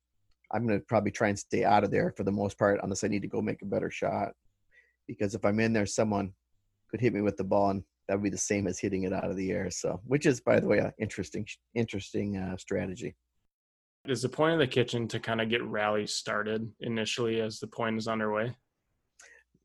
I'm 0.53 0.67
going 0.67 0.79
to 0.79 0.85
probably 0.87 1.11
try 1.11 1.29
and 1.29 1.39
stay 1.39 1.65
out 1.65 1.85
of 1.85 1.91
there 1.91 2.13
for 2.17 2.25
the 2.25 2.33
most 2.33 2.59
part, 2.59 2.81
unless 2.83 3.05
I 3.05 3.09
need 3.09 3.23
to 3.23 3.29
go 3.29 3.43
make 3.43 3.63
a 3.63 3.67
better 3.67 3.91
shot. 3.91 4.33
Because 5.07 5.35
if 5.35 5.45
I'm 5.45 5.61
in 5.61 5.73
there, 5.73 5.87
someone 5.87 6.33
could 6.91 7.01
hit 7.01 7.13
me 7.13 7.21
with 7.21 7.37
the 7.37 7.45
ball 7.45 7.71
and 7.71 7.83
that 8.09 8.15
would 8.15 8.25
be 8.25 8.31
the 8.31 8.39
same 8.39 8.67
as 8.67 8.79
hitting 8.79 9.03
it 9.03 9.13
out 9.13 9.29
of 9.31 9.37
the 9.37 9.51
air. 9.51 9.71
So, 9.71 10.01
which 10.05 10.27
is, 10.27 10.41
by 10.41 10.61
the 10.61 10.69
way, 10.69 10.79
an 10.79 10.93
interesting, 10.99 11.47
interesting 11.75 12.37
uh, 12.37 12.57
strategy. 12.57 13.17
Is 14.07 14.23
the 14.23 14.29
point 14.29 14.53
of 14.53 14.61
the 14.61 14.67
kitchen 14.69 15.09
to 15.09 15.19
kind 15.19 15.41
of 15.41 15.49
get 15.49 15.65
rallies 15.65 16.13
started 16.13 16.71
initially 16.81 17.41
as 17.41 17.59
the 17.59 17.67
point 17.67 17.99
is 17.99 18.07
underway? 18.07 18.55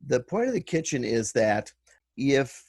The 0.08 0.22
point 0.22 0.48
of 0.48 0.54
the 0.54 0.62
kitchen 0.62 1.04
is 1.04 1.32
that 1.34 1.72
if 2.18 2.64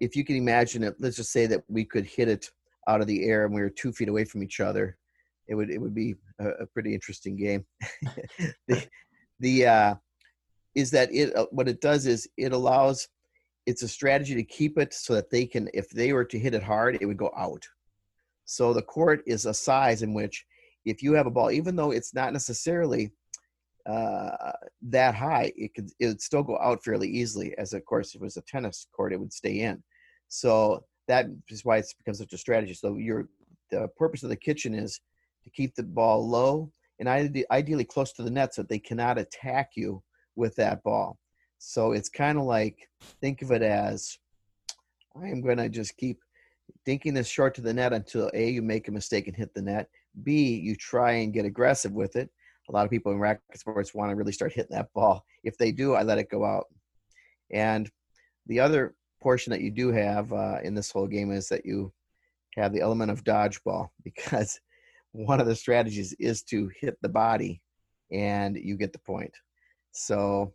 if 0.00 0.16
you 0.16 0.24
can 0.24 0.36
imagine 0.36 0.82
it, 0.82 0.96
let's 0.98 1.16
just 1.16 1.32
say 1.32 1.46
that 1.46 1.62
we 1.68 1.84
could 1.84 2.04
hit 2.04 2.28
it 2.28 2.50
out 2.86 3.00
of 3.00 3.06
the 3.06 3.24
air 3.24 3.44
and 3.44 3.54
we 3.54 3.60
were 3.60 3.70
two 3.70 3.92
feet 3.92 4.08
away 4.08 4.24
from 4.24 4.42
each 4.42 4.60
other, 4.60 4.96
it 5.48 5.54
would 5.54 5.70
it 5.70 5.80
would 5.80 5.94
be 5.94 6.14
a, 6.40 6.48
a 6.48 6.66
pretty 6.66 6.94
interesting 6.94 7.36
game. 7.36 7.64
the 8.68 8.86
the 9.40 9.66
uh, 9.66 9.94
is 10.74 10.90
that 10.90 11.12
it 11.12 11.34
uh, 11.36 11.46
what 11.50 11.68
it 11.68 11.80
does 11.80 12.06
is 12.06 12.28
it 12.36 12.52
allows 12.52 13.08
it's 13.68 13.82
a 13.82 13.88
strategy 13.88 14.34
to 14.34 14.42
keep 14.42 14.78
it 14.78 14.94
so 14.94 15.12
that 15.12 15.28
they 15.28 15.44
can, 15.44 15.68
if 15.74 15.90
they 15.90 16.14
were 16.14 16.24
to 16.24 16.38
hit 16.38 16.54
it 16.54 16.62
hard, 16.62 16.96
it 17.02 17.06
would 17.06 17.18
go 17.18 17.30
out. 17.36 17.62
So 18.46 18.72
the 18.72 18.80
court 18.80 19.22
is 19.26 19.44
a 19.44 19.52
size 19.52 20.00
in 20.00 20.14
which 20.14 20.46
if 20.86 21.02
you 21.02 21.12
have 21.12 21.26
a 21.26 21.30
ball, 21.30 21.50
even 21.50 21.76
though 21.76 21.90
it's 21.90 22.14
not 22.14 22.32
necessarily 22.32 23.12
uh, 23.88 24.52
that 24.82 25.14
high, 25.14 25.52
it 25.56 25.74
could 25.74 25.90
it 25.98 26.06
would 26.06 26.20
still 26.20 26.42
go 26.42 26.58
out 26.58 26.84
fairly 26.84 27.08
easily. 27.08 27.56
As 27.58 27.72
of 27.72 27.84
course, 27.84 28.10
if 28.14 28.20
it 28.20 28.24
was 28.24 28.36
a 28.36 28.42
tennis 28.42 28.86
court, 28.94 29.12
it 29.12 29.20
would 29.20 29.32
stay 29.32 29.60
in. 29.60 29.82
So 30.28 30.84
that 31.06 31.26
is 31.48 31.64
why 31.64 31.78
it's 31.78 31.94
become 31.94 32.14
such 32.14 32.32
a 32.32 32.38
strategy. 32.38 32.74
So 32.74 32.96
your 32.96 33.28
the 33.70 33.88
purpose 33.96 34.22
of 34.22 34.28
the 34.28 34.36
kitchen 34.36 34.74
is 34.74 35.00
to 35.44 35.50
keep 35.50 35.74
the 35.74 35.82
ball 35.82 36.28
low 36.28 36.70
and 36.98 37.08
ideally 37.08 37.84
close 37.84 38.12
to 38.12 38.22
the 38.22 38.30
net 38.30 38.54
so 38.54 38.62
that 38.62 38.68
they 38.68 38.78
cannot 38.78 39.18
attack 39.18 39.70
you 39.76 40.02
with 40.36 40.54
that 40.56 40.82
ball. 40.82 41.18
So 41.58 41.92
it's 41.92 42.08
kind 42.08 42.38
of 42.38 42.44
like 42.44 42.76
think 43.20 43.42
of 43.42 43.52
it 43.52 43.62
as 43.62 44.18
I 45.16 45.28
am 45.28 45.40
going 45.40 45.58
to 45.58 45.68
just 45.68 45.96
keep 45.96 46.18
dinking 46.86 47.14
this 47.14 47.28
short 47.28 47.54
to 47.54 47.60
the 47.60 47.72
net 47.72 47.92
until 47.92 48.30
A, 48.34 48.50
you 48.50 48.62
make 48.62 48.88
a 48.88 48.92
mistake 48.92 49.26
and 49.26 49.36
hit 49.36 49.54
the 49.54 49.62
net. 49.62 49.88
B, 50.22 50.56
you 50.56 50.76
try 50.76 51.12
and 51.12 51.32
get 51.32 51.44
aggressive 51.44 51.92
with 51.92 52.16
it. 52.16 52.30
A 52.68 52.72
lot 52.72 52.84
of 52.84 52.90
people 52.90 53.12
in 53.12 53.18
racket 53.18 53.42
sports 53.54 53.94
want 53.94 54.10
to 54.10 54.16
really 54.16 54.32
start 54.32 54.52
hitting 54.52 54.76
that 54.76 54.92
ball. 54.92 55.24
If 55.42 55.56
they 55.56 55.72
do, 55.72 55.94
I 55.94 56.02
let 56.02 56.18
it 56.18 56.30
go 56.30 56.44
out. 56.44 56.66
And 57.50 57.90
the 58.46 58.60
other 58.60 58.94
portion 59.20 59.50
that 59.52 59.62
you 59.62 59.70
do 59.70 59.90
have 59.90 60.32
uh, 60.32 60.58
in 60.62 60.74
this 60.74 60.90
whole 60.90 61.06
game 61.06 61.32
is 61.32 61.48
that 61.48 61.64
you 61.64 61.92
have 62.56 62.72
the 62.72 62.80
element 62.80 63.10
of 63.10 63.24
dodgeball 63.24 63.88
because 64.04 64.60
one 65.12 65.40
of 65.40 65.46
the 65.46 65.56
strategies 65.56 66.12
is 66.18 66.42
to 66.42 66.70
hit 66.80 66.98
the 67.00 67.08
body 67.08 67.62
and 68.12 68.56
you 68.56 68.76
get 68.76 68.92
the 68.92 68.98
point. 68.98 69.34
So 69.92 70.52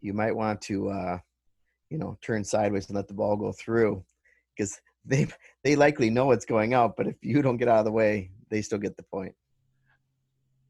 you 0.00 0.12
might 0.12 0.34
want 0.34 0.60
to, 0.62 0.88
uh, 0.90 1.18
you 1.90 1.98
know, 1.98 2.18
turn 2.20 2.44
sideways 2.44 2.86
and 2.88 2.96
let 2.96 3.08
the 3.08 3.14
ball 3.14 3.36
go 3.36 3.52
through 3.52 4.04
because 4.56 4.80
they 5.04 5.26
they 5.62 5.76
likely 5.76 6.10
know 6.10 6.32
it's 6.32 6.44
going 6.44 6.74
out. 6.74 6.96
But 6.96 7.06
if 7.06 7.16
you 7.22 7.42
don't 7.42 7.56
get 7.56 7.68
out 7.68 7.78
of 7.78 7.84
the 7.84 7.92
way, 7.92 8.30
they 8.50 8.62
still 8.62 8.78
get 8.78 8.96
the 8.96 9.02
point. 9.02 9.34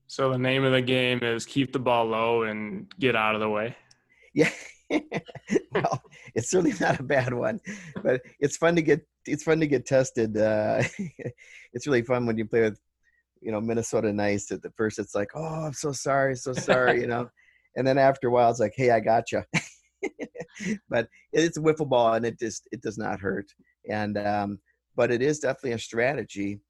So 0.06 0.30
the 0.30 0.38
name 0.38 0.64
of 0.64 0.72
the 0.72 0.82
game 0.82 1.20
is 1.22 1.46
keep 1.46 1.72
the 1.72 1.78
ball 1.78 2.06
low 2.06 2.42
and 2.42 2.86
get 2.98 3.16
out 3.16 3.34
of 3.34 3.40
the 3.40 3.48
way. 3.48 3.76
Yeah. 4.34 4.50
well, 4.90 6.02
it's 6.34 6.50
certainly 6.50 6.74
not 6.80 7.00
a 7.00 7.02
bad 7.02 7.32
one, 7.32 7.60
but 8.02 8.20
it's 8.38 8.56
fun 8.56 8.76
to 8.76 8.82
get 8.82 9.06
it's 9.26 9.42
fun 9.42 9.60
to 9.60 9.66
get 9.66 9.86
tested. 9.86 10.36
Uh, 10.36 10.82
it's 11.72 11.86
really 11.86 12.02
fun 12.02 12.26
when 12.26 12.36
you 12.36 12.44
play 12.44 12.62
with 12.62 12.78
you 13.40 13.50
know 13.50 13.60
Minnesota 13.60 14.12
Nice. 14.12 14.50
At 14.52 14.62
the 14.62 14.70
first, 14.76 14.98
it's 14.98 15.14
like, 15.14 15.30
oh, 15.34 15.64
I'm 15.66 15.72
so 15.72 15.92
sorry, 15.92 16.36
so 16.36 16.52
sorry, 16.52 17.00
you 17.00 17.06
know, 17.06 17.28
and 17.76 17.86
then 17.86 17.98
after 17.98 18.28
a 18.28 18.30
while, 18.30 18.50
it's 18.50 18.60
like, 18.60 18.74
hey, 18.76 18.90
I 18.90 19.00
got 19.00 19.32
you. 19.32 19.42
but 20.88 21.08
it's 21.32 21.56
a 21.56 21.60
wiffle 21.62 21.88
ball, 21.88 22.14
and 22.14 22.26
it 22.26 22.38
just 22.38 22.68
it 22.72 22.82
does 22.82 22.98
not 22.98 23.20
hurt. 23.20 23.46
And 23.88 24.18
um, 24.18 24.58
but 24.96 25.10
it 25.10 25.22
is 25.22 25.38
definitely 25.38 25.72
a 25.72 25.78
strategy. 25.78 26.60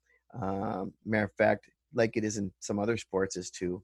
Um, 0.40 0.92
matter 1.04 1.26
of 1.26 1.32
fact, 1.34 1.68
like 1.94 2.16
it 2.16 2.24
is 2.24 2.36
in 2.36 2.52
some 2.60 2.78
other 2.78 2.96
sports, 2.96 3.36
is 3.36 3.50
to 3.52 3.82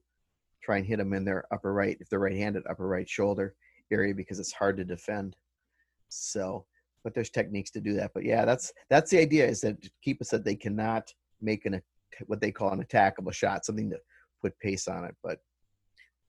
try 0.63 0.77
and 0.77 0.85
hit 0.85 0.97
them 0.97 1.13
in 1.13 1.25
their 1.25 1.45
upper 1.51 1.73
right, 1.73 1.97
if 1.99 2.09
they're 2.09 2.19
right-handed, 2.19 2.63
upper 2.69 2.87
right 2.87 3.09
shoulder 3.09 3.55
area 3.91 4.13
because 4.13 4.39
it's 4.39 4.53
hard 4.53 4.77
to 4.77 4.85
defend. 4.85 5.35
So, 6.09 6.65
but 7.03 7.13
there's 7.13 7.29
techniques 7.29 7.71
to 7.71 7.81
do 7.81 7.93
that. 7.93 8.11
But 8.13 8.25
yeah, 8.25 8.45
that's 8.45 8.71
that's 8.89 9.11
the 9.11 9.19
idea 9.19 9.45
is 9.45 9.61
that 9.61 9.77
keep 10.03 10.21
us 10.21 10.29
that 10.29 10.45
they 10.45 10.55
cannot 10.55 11.11
make 11.41 11.65
an 11.65 11.81
what 12.27 12.41
they 12.41 12.51
call 12.51 12.71
an 12.71 12.83
attackable 12.83 13.33
shot, 13.33 13.65
something 13.65 13.89
to 13.89 13.97
put 14.41 14.59
pace 14.59 14.87
on 14.87 15.05
it. 15.05 15.15
But 15.23 15.39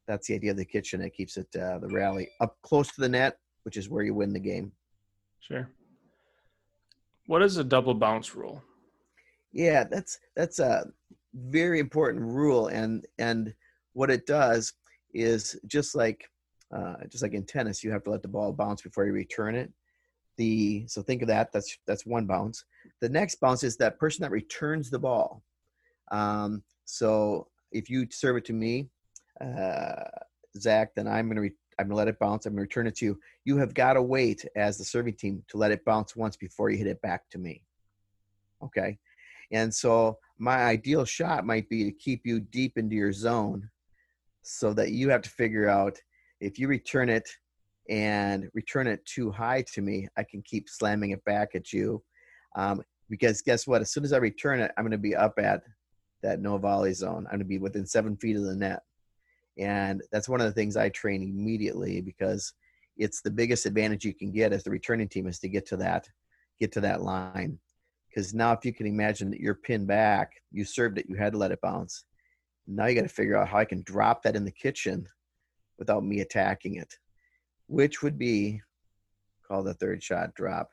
that's 0.06 0.26
the 0.26 0.34
idea 0.34 0.52
of 0.52 0.56
the 0.56 0.64
kitchen. 0.64 1.02
It 1.02 1.14
keeps 1.14 1.36
it 1.36 1.48
uh, 1.56 1.78
the 1.78 1.88
rally 1.88 2.28
up 2.40 2.56
close 2.62 2.88
to 2.92 3.00
the 3.00 3.08
net, 3.08 3.36
which 3.64 3.76
is 3.76 3.88
where 3.88 4.04
you 4.04 4.14
win 4.14 4.32
the 4.32 4.40
game. 4.40 4.72
Sure. 5.40 5.68
What 7.26 7.42
is 7.42 7.56
a 7.56 7.64
double 7.64 7.94
bounce 7.94 8.34
rule? 8.34 8.62
Yeah, 9.52 9.84
that's 9.84 10.18
that's 10.34 10.58
a 10.58 10.86
very 11.34 11.80
important 11.80 12.24
rule, 12.24 12.68
and 12.68 13.06
and 13.18 13.54
what 13.92 14.10
it 14.10 14.26
does 14.26 14.72
is 15.14 15.58
just 15.66 15.94
like 15.94 16.28
uh, 16.74 16.96
just 17.08 17.22
like 17.22 17.34
in 17.34 17.44
tennis, 17.44 17.84
you 17.84 17.90
have 17.90 18.02
to 18.04 18.10
let 18.10 18.22
the 18.22 18.28
ball 18.28 18.52
bounce 18.52 18.82
before 18.82 19.04
you 19.04 19.12
return 19.12 19.54
it. 19.54 19.70
The 20.38 20.86
so 20.88 21.02
think 21.02 21.22
of 21.22 21.28
that. 21.28 21.52
That's 21.52 21.76
that's 21.86 22.06
one 22.06 22.26
bounce. 22.26 22.64
The 23.00 23.08
next 23.08 23.36
bounce 23.36 23.62
is 23.62 23.76
that 23.76 23.98
person 23.98 24.22
that 24.22 24.30
returns 24.30 24.90
the 24.90 24.98
ball. 24.98 25.42
Um, 26.10 26.62
so 26.84 27.48
if 27.70 27.90
you 27.90 28.06
serve 28.10 28.36
it 28.36 28.44
to 28.46 28.52
me, 28.52 28.88
uh, 29.40 30.04
Zach, 30.58 30.94
then 30.94 31.06
I'm 31.06 31.26
going 31.26 31.36
to 31.36 31.42
re- 31.42 31.56
I'm 31.78 31.86
going 31.86 31.94
to 31.94 31.96
let 31.96 32.08
it 32.08 32.18
bounce. 32.18 32.46
I'm 32.46 32.52
going 32.52 32.58
to 32.58 32.62
return 32.62 32.86
it 32.86 32.96
to 32.96 33.04
you. 33.04 33.20
You 33.44 33.58
have 33.58 33.74
got 33.74 33.94
to 33.94 34.02
wait 34.02 34.44
as 34.56 34.78
the 34.78 34.84
serving 34.84 35.14
team 35.14 35.42
to 35.48 35.56
let 35.56 35.72
it 35.72 35.84
bounce 35.84 36.16
once 36.16 36.36
before 36.36 36.70
you 36.70 36.78
hit 36.78 36.86
it 36.86 37.02
back 37.02 37.28
to 37.30 37.38
me. 37.38 37.62
Okay. 38.62 38.98
And 39.50 39.72
so 39.74 40.18
my 40.38 40.64
ideal 40.64 41.04
shot 41.04 41.46
might 41.46 41.68
be 41.68 41.84
to 41.84 41.92
keep 41.92 42.22
you 42.24 42.40
deep 42.40 42.76
into 42.76 42.96
your 42.96 43.12
zone 43.12 43.68
so 44.42 44.72
that 44.74 44.90
you 44.90 45.08
have 45.08 45.22
to 45.22 45.30
figure 45.30 45.68
out 45.68 45.96
if 46.40 46.58
you 46.58 46.68
return 46.68 47.08
it 47.08 47.28
and 47.88 48.48
return 48.54 48.86
it 48.86 49.04
too 49.04 49.30
high 49.30 49.64
to 49.74 49.80
me, 49.80 50.08
I 50.16 50.24
can 50.24 50.42
keep 50.42 50.68
slamming 50.68 51.10
it 51.10 51.24
back 51.24 51.50
at 51.54 51.72
you. 51.72 52.02
Um, 52.56 52.82
because 53.08 53.42
guess 53.42 53.66
what? 53.66 53.82
As 53.82 53.92
soon 53.92 54.04
as 54.04 54.12
I 54.12 54.18
return 54.18 54.60
it, 54.60 54.72
I'm 54.76 54.84
going 54.84 54.92
to 54.92 54.98
be 54.98 55.14
up 55.14 55.34
at 55.38 55.62
that 56.22 56.40
no 56.40 56.58
volley 56.58 56.94
zone. 56.94 57.26
I'm 57.26 57.32
going 57.32 57.38
to 57.40 57.44
be 57.44 57.58
within 57.58 57.86
seven 57.86 58.16
feet 58.16 58.36
of 58.36 58.44
the 58.44 58.56
net. 58.56 58.80
And 59.58 60.02
that's 60.10 60.28
one 60.28 60.40
of 60.40 60.46
the 60.46 60.52
things 60.52 60.76
I 60.76 60.88
train 60.88 61.22
immediately 61.22 62.00
because 62.00 62.52
it's 62.96 63.20
the 63.20 63.30
biggest 63.30 63.66
advantage 63.66 64.04
you 64.04 64.14
can 64.14 64.32
get 64.32 64.52
as 64.52 64.62
the 64.62 64.70
returning 64.70 65.08
team 65.08 65.26
is 65.26 65.38
to 65.40 65.48
get 65.48 65.66
to 65.66 65.76
that, 65.78 66.08
get 66.58 66.72
to 66.72 66.80
that 66.80 67.02
line. 67.02 67.58
Because 68.12 68.34
now, 68.34 68.52
if 68.52 68.64
you 68.64 68.74
can 68.74 68.86
imagine 68.86 69.30
that 69.30 69.40
you're 69.40 69.54
pinned 69.54 69.86
back, 69.86 70.32
you 70.50 70.64
served 70.64 70.98
it, 70.98 71.06
you 71.08 71.16
had 71.16 71.32
to 71.32 71.38
let 71.38 71.50
it 71.50 71.60
bounce. 71.62 72.04
Now 72.66 72.86
you 72.86 72.94
got 72.94 73.02
to 73.02 73.08
figure 73.08 73.36
out 73.36 73.48
how 73.48 73.58
I 73.58 73.64
can 73.64 73.82
drop 73.82 74.22
that 74.22 74.36
in 74.36 74.44
the 74.44 74.50
kitchen 74.50 75.06
without 75.78 76.04
me 76.04 76.20
attacking 76.20 76.76
it, 76.76 76.94
which 77.68 78.02
would 78.02 78.18
be 78.18 78.60
called 79.46 79.66
the 79.66 79.74
third 79.74 80.02
shot 80.02 80.34
drop. 80.34 80.68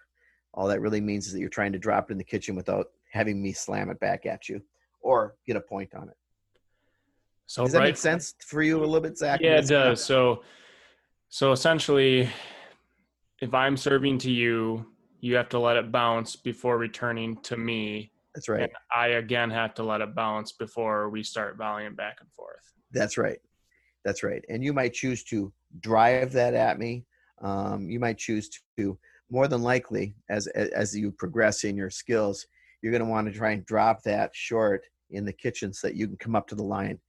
All 0.54 0.68
that 0.68 0.82
really 0.82 1.00
means 1.02 1.28
is 1.28 1.34
that 1.34 1.40
you're 1.40 1.50
trying 1.50 1.72
to 1.72 1.80
drop 1.80 2.10
it 2.10 2.14
in 2.14 2.18
the 2.18 2.24
kitchen 2.24 2.56
without 2.56 2.88
having 3.12 3.42
me 3.42 3.54
slam 3.54 3.90
it 3.90 4.00
back 4.00 4.26
at 4.26 4.50
you 4.50 4.62
or 5.02 5.36
get 5.48 5.56
a 5.56 5.62
point 5.62 5.96
on 5.96 6.10
it. 6.10 6.18
So 7.46 7.64
does 7.64 7.72
that 7.72 7.80
right, 7.80 7.86
make 7.86 7.98
sense 7.98 8.36
for 8.46 8.62
you 8.62 8.80
a 8.80 8.86
little 8.86 9.00
bit, 9.00 9.18
Zach? 9.18 9.40
Yeah, 9.42 9.60
it 9.60 9.68
does. 9.68 10.04
So, 10.04 10.44
so 11.30 11.52
essentially, 11.52 12.30
if 13.42 13.54
I'm 13.54 13.78
serving 13.78 14.20
to 14.20 14.32
you, 14.32 14.86
you 15.20 15.36
have 15.36 15.50
to 15.50 15.60
let 15.60 15.78
it 15.78 15.92
bounce 15.92 16.36
before 16.36 16.78
returning 16.78 17.38
to 17.42 17.58
me. 17.58 18.12
That's 18.34 18.50
right. 18.50 18.64
And 18.64 18.72
I 18.96 19.08
again 19.08 19.50
have 19.50 19.74
to 19.76 19.84
let 19.84 20.02
it 20.02 20.16
bounce 20.16 20.52
before 20.52 21.10
we 21.10 21.24
start 21.24 21.58
volleying 21.58 21.96
back 21.96 22.18
and 22.22 22.32
forth. 22.32 22.72
That's 22.92 23.18
right. 23.18 23.40
That's 24.06 24.24
right. 24.24 24.44
And 24.50 24.64
you 24.64 24.74
might 24.74 24.94
choose 24.94 25.24
to 25.26 25.52
drive 25.82 26.32
that 26.34 26.54
at 26.54 26.80
me. 26.80 27.06
Um, 27.42 27.90
you 27.90 28.00
might 28.00 28.18
choose 28.18 28.50
to, 28.78 28.98
more 29.32 29.48
than 29.48 29.62
likely, 29.62 30.16
as 30.30 30.48
as 30.48 30.98
you 30.98 31.12
progress 31.12 31.64
in 31.64 31.78
your 31.78 31.90
skills, 31.90 32.48
you're 32.82 32.92
going 32.92 33.04
to 33.04 33.10
want 33.10 33.28
to 33.28 33.38
try 33.38 33.52
and 33.52 33.66
drop 33.66 34.02
that 34.04 34.32
short 34.34 34.84
in 35.12 35.26
the 35.26 35.34
kitchen 35.34 35.74
so 35.74 35.88
that 35.88 35.96
you 35.96 36.08
can 36.08 36.18
come 36.18 36.36
up 36.36 36.48
to 36.48 36.56
the 36.56 36.64
line. 36.64 37.00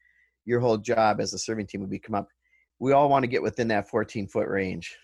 Your 0.45 0.61
whole 0.61 0.79
job 0.79 1.21
as 1.21 1.33
a 1.33 1.39
serving 1.39 1.67
team 1.67 1.81
would 1.81 1.91
be 1.91 1.99
come 1.99 2.15
up. 2.15 2.29
We 2.79 2.93
all 2.93 3.09
want 3.09 3.23
to 3.23 3.29
get 3.29 3.43
within 3.43 3.69
that 3.69 3.89
14 3.89 4.27
foot 4.27 4.49
range, 4.49 4.97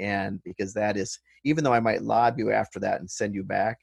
and 0.00 0.42
because 0.44 0.72
that 0.74 0.96
is, 0.96 1.18
even 1.44 1.62
though 1.62 1.72
I 1.72 1.80
might 1.80 2.02
lob 2.02 2.38
you 2.38 2.50
after 2.52 2.80
that 2.80 3.00
and 3.00 3.10
send 3.10 3.34
you 3.34 3.44
back, 3.44 3.78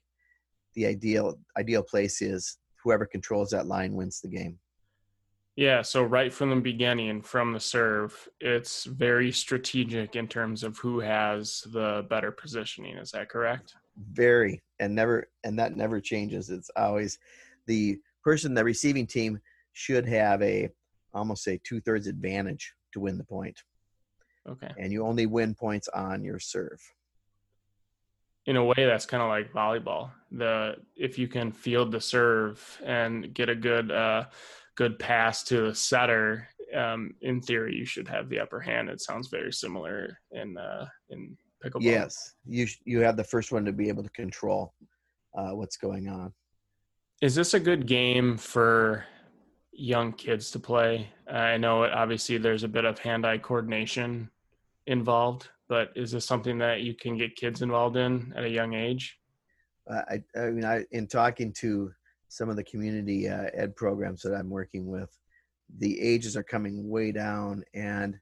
the 0.75 0.86
ideal 0.86 1.39
ideal 1.57 1.83
place 1.83 2.21
is 2.21 2.57
whoever 2.83 3.05
controls 3.05 3.50
that 3.51 3.67
line 3.67 3.93
wins 3.93 4.21
the 4.21 4.29
game. 4.29 4.59
Yeah, 5.55 5.81
so 5.81 6.03
right 6.03 6.31
from 6.31 6.51
the 6.51 6.57
beginning, 6.57 7.24
from 7.24 7.51
the 7.51 7.59
serve, 7.59 8.29
it's 8.39 8.83
very 8.83 9.31
strategic 9.31 10.15
in 10.15 10.27
terms 10.27 10.63
of 10.63 10.77
who 10.77 11.00
has 11.00 11.63
the 11.71 12.05
better 12.12 12.31
positioning. 12.31 12.95
Is 12.97 13.09
that 13.12 13.29
correct? 13.29 13.74
Very, 14.12 14.62
and 14.79 14.93
never, 14.93 15.27
and 15.43 15.57
that 15.57 15.75
never 15.75 16.00
changes. 16.00 16.51
It's 16.51 16.69
always 16.75 17.17
the 17.65 17.97
person, 18.24 18.53
the 18.53 18.63
receiving 18.63 19.07
team 19.07 19.39
should 19.74 20.07
have 20.07 20.43
a 20.43 20.69
almost 21.15 21.43
say 21.43 21.59
two 21.63 21.81
thirds 21.81 22.05
advantage 22.05 22.71
to 22.93 23.00
win 23.00 23.17
the 23.17 23.24
point. 23.24 23.59
Okay. 24.47 24.69
And 24.77 24.91
you 24.91 25.05
only 25.05 25.25
win 25.25 25.53
points 25.55 25.87
on 25.89 26.23
your 26.23 26.39
serve. 26.39 26.81
In 28.45 28.55
a 28.55 28.63
way, 28.63 28.75
that's 28.77 29.05
kind 29.05 29.21
of 29.21 29.29
like 29.29 29.51
volleyball. 29.51 30.11
The 30.31 30.75
if 30.95 31.19
you 31.19 31.27
can 31.27 31.51
field 31.51 31.91
the 31.91 31.99
serve 31.99 32.81
and 32.85 33.33
get 33.33 33.49
a 33.49 33.55
good 33.55 33.91
uh, 33.91 34.25
good 34.75 34.97
pass 34.99 35.43
to 35.45 35.67
the 35.67 35.75
setter, 35.75 36.47
um, 36.73 37.13
in 37.21 37.41
theory, 37.41 37.75
you 37.75 37.85
should 37.85 38.07
have 38.07 38.29
the 38.29 38.39
upper 38.39 38.61
hand. 38.61 38.89
It 38.89 39.01
sounds 39.01 39.27
very 39.27 39.51
similar 39.51 40.17
in 40.31 40.57
uh, 40.57 40.87
in 41.09 41.35
pickleball. 41.63 41.81
Yes, 41.81 42.35
you 42.45 42.67
you 42.85 43.01
have 43.01 43.17
the 43.17 43.23
first 43.23 43.51
one 43.51 43.65
to 43.65 43.73
be 43.73 43.89
able 43.89 44.03
to 44.03 44.09
control 44.11 44.73
uh, 45.37 45.49
what's 45.49 45.75
going 45.75 46.07
on. 46.07 46.33
Is 47.21 47.35
this 47.35 47.53
a 47.53 47.59
good 47.59 47.85
game 47.85 48.37
for 48.37 49.03
young 49.73 50.13
kids 50.13 50.51
to 50.51 50.59
play? 50.59 51.09
I 51.29 51.57
know 51.57 51.83
it, 51.83 51.91
obviously 51.91 52.37
there's 52.37 52.63
a 52.63 52.67
bit 52.67 52.85
of 52.85 52.99
hand-eye 52.99 53.39
coordination 53.39 54.29
involved, 54.88 55.50
but 55.70 55.89
is 55.96 56.12
this 56.12 56.25
something 56.25 56.58
that 56.60 56.82
you 56.82 56.96
can 56.96 57.17
get 57.17 57.36
kids 57.36 57.62
involved 57.62 57.98
in 57.98 58.34
at 58.36 58.44
a 58.44 58.50
young 58.50 58.74
age? 58.74 59.17
Uh, 59.89 60.01
I, 60.10 60.39
I 60.39 60.50
mean, 60.50 60.65
I 60.65 60.86
in 60.91 61.08
talking 61.08 61.53
to 61.60 61.91
some 62.29 62.50
of 62.50 62.56
the 62.56 62.63
community 62.63 63.29
uh, 63.29 63.46
ed 63.53 63.75
programs 63.75 64.22
that 64.22 64.34
I'm 64.34 64.50
working 64.50 64.88
with, 64.88 65.10
the 65.77 66.00
ages 66.01 66.36
are 66.36 66.44
coming 66.44 66.89
way 66.89 67.12
down. 67.12 67.63
And 67.74 68.15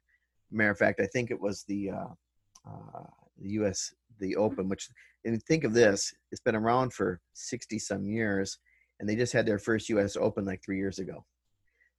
matter 0.50 0.70
of 0.70 0.78
fact, 0.78 1.00
I 1.00 1.06
think 1.06 1.30
it 1.30 1.40
was 1.40 1.64
the 1.64 1.90
uh, 1.90 2.68
uh, 2.68 3.04
the 3.40 3.50
U.S. 3.50 3.94
the 4.18 4.36
Open, 4.36 4.68
which 4.68 4.88
and 5.24 5.42
think 5.42 5.64
of 5.64 5.74
this, 5.74 6.14
it's 6.30 6.40
been 6.40 6.54
around 6.54 6.92
for 6.92 7.20
60 7.34 7.78
some 7.80 8.06
years, 8.06 8.58
and 9.00 9.08
they 9.08 9.16
just 9.16 9.32
had 9.32 9.46
their 9.46 9.58
first 9.58 9.88
U.S. 9.88 10.16
Open 10.16 10.44
like 10.44 10.62
three 10.64 10.78
years 10.78 10.98
ago. 10.98 11.24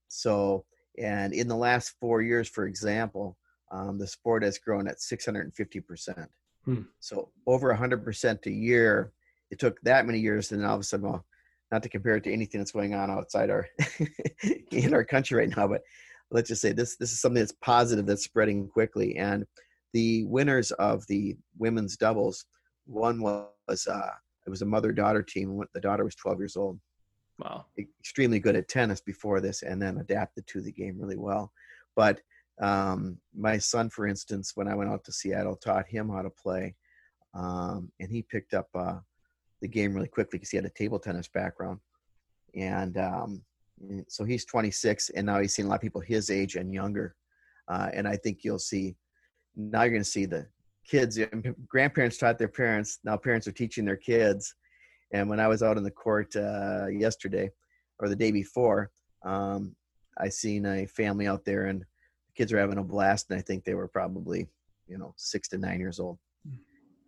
So, 0.07 0.65
and 0.97 1.33
in 1.33 1.47
the 1.47 1.55
last 1.55 1.93
four 1.99 2.21
years, 2.21 2.47
for 2.47 2.65
example, 2.65 3.37
um, 3.71 3.97
the 3.97 4.07
sport 4.07 4.43
has 4.43 4.57
grown 4.57 4.87
at 4.87 5.01
650 5.01 5.79
percent. 5.81 6.29
Hmm. 6.65 6.81
So 6.99 7.29
over 7.45 7.73
100% 7.73 8.45
a 8.45 8.51
year. 8.51 9.13
It 9.49 9.59
took 9.59 9.79
that 9.83 10.05
many 10.05 10.19
years, 10.19 10.51
and 10.51 10.65
all 10.65 10.75
of 10.75 10.81
a 10.81 10.83
sudden, 10.83 11.07
well, 11.07 11.25
not 11.71 11.81
to 11.83 11.89
compare 11.89 12.17
it 12.17 12.23
to 12.25 12.33
anything 12.33 12.59
that's 12.59 12.71
going 12.71 12.93
on 12.93 13.09
outside 13.09 13.49
our 13.49 13.65
in 14.71 14.93
our 14.93 15.05
country 15.05 15.37
right 15.37 15.55
now, 15.55 15.67
but 15.67 15.81
let's 16.31 16.49
just 16.49 16.61
say 16.61 16.71
this 16.71 16.97
this 16.97 17.11
is 17.11 17.19
something 17.19 17.41
that's 17.41 17.53
positive 17.61 18.05
that's 18.05 18.23
spreading 18.23 18.67
quickly. 18.67 19.15
And 19.17 19.45
the 19.93 20.25
winners 20.25 20.71
of 20.73 21.05
the 21.07 21.37
women's 21.57 21.97
doubles, 21.97 22.45
one 22.85 23.21
was 23.21 23.87
uh, 23.87 24.11
it 24.45 24.49
was 24.49 24.61
a 24.61 24.65
mother 24.65 24.91
daughter 24.91 25.23
team. 25.23 25.61
The 25.73 25.81
daughter 25.81 26.03
was 26.03 26.15
12 26.15 26.39
years 26.39 26.57
old. 26.57 26.79
Wow, 27.39 27.65
extremely 27.77 28.39
good 28.39 28.55
at 28.55 28.67
tennis 28.67 29.01
before 29.01 29.39
this, 29.39 29.61
and 29.61 29.81
then 29.81 29.99
adapted 29.99 30.47
to 30.47 30.61
the 30.61 30.71
game 30.71 30.97
really 30.99 31.17
well. 31.17 31.51
But 31.95 32.21
um, 32.61 33.17
my 33.35 33.57
son, 33.57 33.89
for 33.89 34.07
instance, 34.07 34.53
when 34.55 34.67
I 34.67 34.75
went 34.75 34.89
out 34.89 35.03
to 35.05 35.11
Seattle, 35.11 35.55
taught 35.55 35.87
him 35.87 36.09
how 36.09 36.21
to 36.21 36.29
play, 36.29 36.75
um, 37.33 37.91
and 37.99 38.11
he 38.11 38.21
picked 38.21 38.53
up 38.53 38.67
uh, 38.75 38.97
the 39.61 39.67
game 39.67 39.93
really 39.93 40.07
quickly 40.07 40.37
because 40.37 40.49
he 40.49 40.57
had 40.57 40.65
a 40.65 40.71
table 40.71 40.99
tennis 40.99 41.27
background. 41.27 41.79
And 42.55 42.97
um, 42.97 43.41
so 44.07 44.23
he's 44.23 44.45
26, 44.45 45.09
and 45.09 45.25
now 45.25 45.39
he's 45.39 45.53
seen 45.53 45.65
a 45.65 45.69
lot 45.69 45.75
of 45.75 45.81
people 45.81 46.01
his 46.01 46.29
age 46.29 46.55
and 46.55 46.73
younger. 46.73 47.15
Uh, 47.67 47.89
and 47.93 48.07
I 48.07 48.15
think 48.15 48.39
you'll 48.43 48.59
see 48.59 48.95
now 49.55 49.81
you're 49.81 49.91
going 49.91 50.03
to 50.03 50.09
see 50.09 50.25
the 50.25 50.47
kids. 50.87 51.19
Grandparents 51.67 52.17
taught 52.17 52.37
their 52.37 52.47
parents. 52.47 52.99
Now 53.03 53.17
parents 53.17 53.47
are 53.47 53.51
teaching 53.51 53.85
their 53.85 53.97
kids. 53.97 54.55
And 55.11 55.29
when 55.29 55.39
I 55.39 55.47
was 55.47 55.63
out 55.63 55.77
in 55.77 55.83
the 55.83 55.91
court 55.91 56.35
uh, 56.35 56.87
yesterday 56.87 57.49
or 57.99 58.09
the 58.09 58.15
day 58.15 58.31
before, 58.31 58.91
um, 59.25 59.75
I 60.17 60.29
seen 60.29 60.65
a 60.65 60.85
family 60.85 61.27
out 61.27 61.45
there 61.45 61.65
and 61.65 61.83
kids 62.37 62.53
are 62.53 62.59
having 62.59 62.77
a 62.77 62.83
blast 62.83 63.27
and 63.29 63.39
i 63.39 63.41
think 63.41 63.63
they 63.63 63.73
were 63.73 63.87
probably 63.87 64.47
you 64.87 64.97
know 64.97 65.13
six 65.17 65.47
to 65.49 65.57
nine 65.57 65.79
years 65.79 65.99
old. 65.99 66.17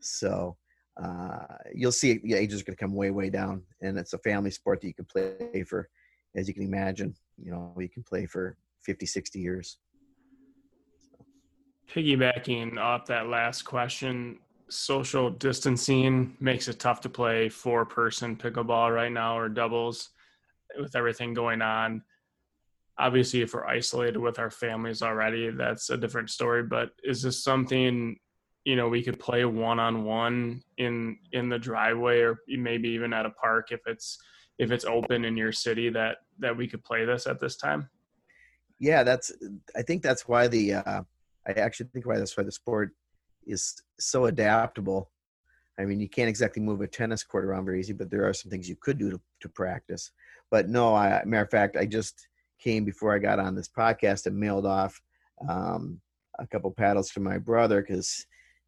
So 0.01 0.57
uh, 1.01 1.45
you'll 1.73 1.91
see 1.91 2.19
the 2.23 2.33
age 2.33 2.53
is 2.53 2.63
going 2.63 2.75
to 2.75 2.79
come 2.79 2.93
way 2.93 3.11
way 3.11 3.29
down 3.29 3.63
and 3.81 3.97
it's 3.97 4.13
a 4.13 4.17
family 4.19 4.51
sport 4.51 4.81
that 4.81 4.87
you 4.87 4.93
can 4.93 5.05
play 5.05 5.63
for 5.67 5.89
as 6.35 6.47
you 6.47 6.53
can 6.53 6.63
imagine 6.63 7.15
you 7.37 7.51
know 7.51 7.73
you 7.77 7.89
can 7.89 8.03
play 8.03 8.25
for 8.25 8.57
50 8.83 9.05
60 9.05 9.39
years. 9.39 9.77
Piggybacking 11.91 12.77
off 12.77 13.07
that 13.07 13.27
last 13.27 13.63
question 13.63 14.39
social 14.69 15.31
distancing 15.31 16.37
makes 16.39 16.67
it 16.67 16.79
tough 16.79 17.01
to 17.01 17.09
play 17.09 17.49
four 17.49 17.85
person 17.85 18.35
pickleball 18.35 18.93
right 18.93 19.11
now 19.11 19.37
or 19.37 19.49
doubles 19.49 20.11
with 20.79 20.95
everything 20.95 21.33
going 21.33 21.63
on 21.63 22.03
obviously 22.99 23.41
if 23.41 23.53
we're 23.53 23.65
isolated 23.65 24.19
with 24.19 24.37
our 24.37 24.51
families 24.51 25.01
already 25.01 25.49
that's 25.49 25.89
a 25.89 25.97
different 25.97 26.29
story 26.29 26.63
but 26.63 26.91
is 27.03 27.21
this 27.23 27.43
something 27.43 28.17
you 28.65 28.75
know 28.75 28.87
we 28.89 29.01
could 29.01 29.19
play 29.19 29.45
one 29.45 29.79
on 29.79 30.03
one 30.03 30.61
in 30.77 31.17
in 31.31 31.49
the 31.49 31.57
driveway 31.57 32.19
or 32.19 32.37
maybe 32.47 32.89
even 32.89 33.13
at 33.13 33.25
a 33.25 33.31
park 33.31 33.71
if 33.71 33.81
it's 33.87 34.19
if 34.59 34.71
it's 34.71 34.85
open 34.85 35.25
in 35.25 35.37
your 35.37 35.51
city 35.51 35.89
that 35.89 36.17
that 36.37 36.55
we 36.55 36.67
could 36.67 36.83
play 36.83 37.05
this 37.05 37.25
at 37.25 37.39
this 37.39 37.55
time? 37.55 37.89
Yeah 38.79 39.03
that's 39.03 39.31
i 39.75 39.81
think 39.81 40.03
that's 40.03 40.27
why 40.27 40.47
the 40.47 40.73
uh 40.73 41.01
i 41.47 41.51
actually 41.51 41.89
think 41.93 42.05
why 42.05 42.17
that's 42.17 42.37
why 42.37 42.43
the 42.43 42.51
sport 42.51 42.91
is 43.47 43.81
so 43.99 44.25
adaptable. 44.25 45.11
I 45.79 45.85
mean 45.85 45.99
you 45.99 46.09
can't 46.09 46.29
exactly 46.29 46.61
move 46.61 46.81
a 46.81 46.87
tennis 46.87 47.23
court 47.23 47.45
around 47.45 47.65
very 47.65 47.79
easy 47.79 47.93
but 47.93 48.11
there 48.11 48.27
are 48.27 48.33
some 48.33 48.51
things 48.51 48.69
you 48.69 48.75
could 48.79 48.97
do 48.97 49.09
to, 49.09 49.21
to 49.41 49.49
practice. 49.49 50.11
But 50.51 50.69
no 50.69 50.95
i 50.95 51.23
matter 51.25 51.43
of 51.43 51.51
fact 51.51 51.77
i 51.77 51.85
just 51.85 52.28
came 52.59 52.85
before 52.85 53.13
I 53.15 53.19
got 53.19 53.39
on 53.39 53.55
this 53.55 53.69
podcast 53.69 54.25
and 54.25 54.37
mailed 54.37 54.65
off 54.65 55.01
um, 55.47 55.99
a 56.39 56.47
couple 56.47 56.71
paddles 56.71 57.09
to 57.11 57.19
my 57.19 57.37
brother 57.37 57.81
because 57.81 58.25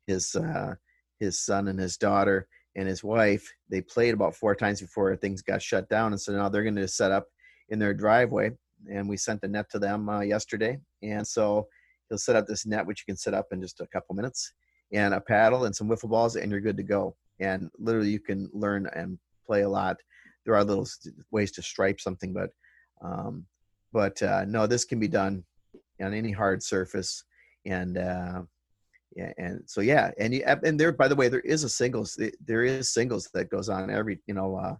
his 0.07 0.35
uh, 0.35 0.75
his 1.19 1.39
son 1.39 1.67
and 1.67 1.79
his 1.79 1.97
daughter 1.97 2.47
and 2.75 2.87
his 2.87 3.03
wife 3.03 3.47
they 3.69 3.81
played 3.81 4.13
about 4.13 4.35
four 4.35 4.55
times 4.55 4.81
before 4.81 5.15
things 5.15 5.41
got 5.41 5.61
shut 5.61 5.89
down, 5.89 6.11
and 6.11 6.21
so 6.21 6.31
now 6.33 6.49
they're 6.49 6.63
going 6.63 6.75
to 6.75 6.87
set 6.87 7.11
up 7.11 7.27
in 7.69 7.79
their 7.79 7.93
driveway. 7.93 8.51
And 8.91 9.07
we 9.07 9.15
sent 9.15 9.41
the 9.41 9.47
net 9.47 9.69
to 9.71 9.79
them 9.79 10.09
uh, 10.09 10.21
yesterday, 10.21 10.79
and 11.03 11.27
so 11.27 11.67
he'll 12.09 12.17
set 12.17 12.35
up 12.35 12.47
this 12.47 12.65
net 12.65 12.85
which 12.85 13.01
you 13.01 13.11
can 13.11 13.17
set 13.17 13.33
up 13.35 13.47
in 13.51 13.61
just 13.61 13.79
a 13.79 13.87
couple 13.87 14.15
minutes, 14.15 14.53
and 14.91 15.13
a 15.13 15.21
paddle 15.21 15.65
and 15.65 15.75
some 15.75 15.87
wiffle 15.87 16.09
balls, 16.09 16.35
and 16.35 16.51
you're 16.51 16.61
good 16.61 16.77
to 16.77 16.83
go. 16.83 17.15
And 17.39 17.69
literally, 17.77 18.09
you 18.09 18.19
can 18.19 18.49
learn 18.53 18.87
and 18.95 19.19
play 19.45 19.61
a 19.61 19.69
lot. 19.69 19.97
There 20.45 20.55
are 20.55 20.63
little 20.63 20.87
ways 21.29 21.51
to 21.53 21.61
stripe 21.61 21.99
something, 21.99 22.33
but 22.33 22.49
um, 23.03 23.45
but 23.93 24.21
uh, 24.21 24.45
no, 24.45 24.67
this 24.67 24.85
can 24.85 24.99
be 24.99 25.07
done 25.07 25.43
on 26.01 26.13
any 26.13 26.31
hard 26.31 26.63
surface, 26.63 27.23
and 27.65 27.97
uh, 27.97 28.41
yeah, 29.15 29.33
and 29.37 29.61
so 29.65 29.81
yeah, 29.81 30.11
and 30.19 30.33
you, 30.33 30.43
and 30.45 30.79
there, 30.79 30.91
by 30.91 31.07
the 31.07 31.15
way, 31.15 31.27
there 31.27 31.41
is 31.41 31.63
a 31.63 31.69
singles, 31.69 32.19
there 32.45 32.63
is 32.63 32.93
singles 32.93 33.29
that 33.33 33.49
goes 33.49 33.69
on 33.69 33.89
every, 33.89 34.19
you 34.25 34.33
know, 34.33 34.55
uh, 34.55 34.75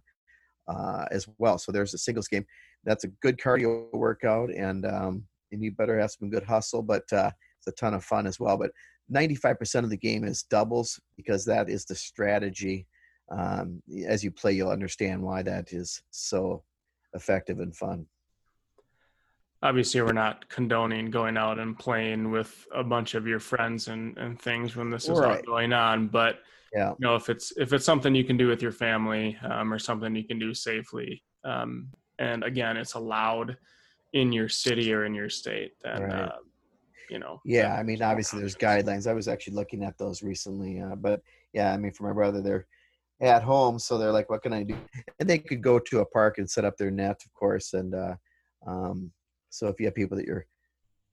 uh, 0.72 1.06
as 1.10 1.28
well. 1.38 1.58
So 1.58 1.72
there's 1.72 1.94
a 1.94 1.98
singles 1.98 2.28
game. 2.28 2.46
That's 2.84 3.04
a 3.04 3.08
good 3.20 3.38
cardio 3.38 3.92
workout, 3.92 4.50
and 4.50 4.86
um, 4.86 5.24
and 5.52 5.62
you 5.62 5.72
better 5.72 5.98
have 5.98 6.10
some 6.10 6.30
good 6.30 6.44
hustle, 6.44 6.82
but 6.82 7.04
uh, 7.12 7.30
it's 7.58 7.66
a 7.66 7.72
ton 7.72 7.94
of 7.94 8.04
fun 8.04 8.26
as 8.26 8.40
well. 8.40 8.56
But 8.56 8.72
95% 9.12 9.84
of 9.84 9.90
the 9.90 9.96
game 9.96 10.24
is 10.24 10.44
doubles 10.44 10.98
because 11.16 11.44
that 11.44 11.68
is 11.68 11.84
the 11.84 11.94
strategy. 11.94 12.86
Um, 13.30 13.82
as 14.06 14.24
you 14.24 14.30
play, 14.30 14.52
you'll 14.52 14.70
understand 14.70 15.22
why 15.22 15.42
that 15.42 15.72
is 15.72 16.02
so 16.10 16.64
effective 17.14 17.60
and 17.60 17.76
fun 17.76 18.06
obviously 19.62 20.00
we're 20.02 20.12
not 20.12 20.48
condoning 20.48 21.10
going 21.10 21.36
out 21.36 21.58
and 21.58 21.78
playing 21.78 22.30
with 22.30 22.66
a 22.74 22.82
bunch 22.82 23.14
of 23.14 23.26
your 23.26 23.38
friends 23.38 23.88
and, 23.88 24.16
and 24.18 24.40
things 24.40 24.76
when 24.76 24.90
this 24.90 25.04
is 25.04 25.18
right. 25.18 25.38
all 25.38 25.42
going 25.42 25.72
on 25.72 26.08
but 26.08 26.40
yeah 26.74 26.90
you 26.90 26.96
know 27.00 27.14
if 27.14 27.28
it's 27.28 27.52
if 27.56 27.72
it's 27.72 27.84
something 27.84 28.14
you 28.14 28.24
can 28.24 28.36
do 28.36 28.48
with 28.48 28.62
your 28.62 28.72
family 28.72 29.36
um, 29.48 29.72
or 29.72 29.78
something 29.78 30.14
you 30.14 30.24
can 30.24 30.38
do 30.38 30.52
safely 30.52 31.22
um, 31.44 31.88
and 32.18 32.42
again 32.44 32.76
it's 32.76 32.94
allowed 32.94 33.56
in 34.12 34.32
your 34.32 34.48
city 34.48 34.92
or 34.92 35.04
in 35.04 35.14
your 35.14 35.30
state 35.30 35.72
then 35.82 36.02
right. 36.02 36.12
uh, 36.12 36.36
you 37.08 37.18
know 37.18 37.40
yeah 37.44 37.74
i 37.74 37.82
mean 37.82 38.02
obviously 38.02 38.40
there's 38.40 38.56
guidelines 38.56 39.06
i 39.06 39.14
was 39.14 39.28
actually 39.28 39.54
looking 39.54 39.84
at 39.84 39.96
those 39.98 40.22
recently 40.22 40.80
uh, 40.80 40.96
but 40.96 41.20
yeah 41.52 41.72
i 41.72 41.76
mean 41.76 41.92
for 41.92 42.04
my 42.04 42.12
brother 42.12 42.40
they're 42.40 42.66
at 43.20 43.42
home 43.42 43.78
so 43.78 43.96
they're 43.96 44.12
like 44.12 44.28
what 44.28 44.42
can 44.42 44.52
i 44.52 44.62
do 44.64 44.76
and 45.20 45.28
they 45.28 45.38
could 45.38 45.62
go 45.62 45.78
to 45.78 46.00
a 46.00 46.06
park 46.06 46.38
and 46.38 46.50
set 46.50 46.64
up 46.64 46.76
their 46.76 46.90
net 46.90 47.20
of 47.24 47.32
course 47.32 47.74
and 47.74 47.94
uh, 47.94 48.14
um, 48.66 49.10
so 49.52 49.68
if 49.68 49.78
you 49.78 49.86
have 49.86 49.94
people 49.94 50.16
that 50.16 50.26
you're 50.26 50.46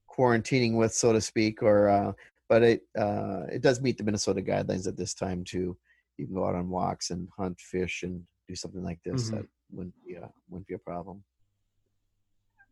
quarantining 0.09 0.75
with, 0.75 0.93
so 0.93 1.11
to 1.11 1.19
speak, 1.19 1.61
or 1.61 1.89
uh, 1.89 2.13
but 2.47 2.63
it 2.63 2.81
uh, 2.97 3.43
it 3.51 3.61
does 3.61 3.81
meet 3.81 3.97
the 3.97 4.03
Minnesota 4.03 4.41
guidelines 4.41 4.87
at 4.87 4.97
this 4.97 5.13
time 5.13 5.43
too. 5.43 5.77
You 6.17 6.25
can 6.25 6.35
go 6.35 6.45
out 6.45 6.55
on 6.55 6.69
walks 6.69 7.11
and 7.11 7.27
hunt, 7.37 7.59
fish, 7.59 8.03
and 8.03 8.23
do 8.47 8.55
something 8.55 8.83
like 8.83 8.99
this. 9.03 9.25
Mm-hmm. 9.25 9.35
That 9.35 9.45
wouldn't 9.71 9.95
be 10.07 10.15
a 10.15 10.29
wouldn't 10.49 10.67
be 10.67 10.73
a 10.73 10.79
problem. 10.79 11.21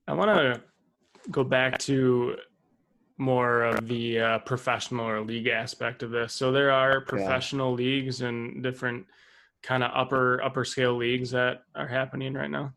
I 0.08 0.14
want 0.14 0.30
to 0.32 0.62
go 1.32 1.44
back 1.44 1.78
to 1.80 2.38
more 3.18 3.64
of 3.64 3.88
the 3.90 4.20
uh, 4.20 4.40
professional 4.40 5.06
or 5.06 5.22
league 5.22 5.48
aspect 5.48 6.02
of 6.02 6.12
this. 6.12 6.34
So 6.34 6.54
there 6.54 6.72
are 6.72 7.02
professional 7.02 7.72
yeah. 7.72 7.86
leagues 7.86 8.22
and 8.22 8.64
different 8.64 9.06
kind 9.64 9.84
of 9.84 9.92
upper 9.94 10.42
upper 10.42 10.64
scale 10.64 10.96
leagues 10.96 11.32
that 11.32 11.64
are 11.76 11.88
happening 11.88 12.36
right 12.36 12.52
now 12.52 12.74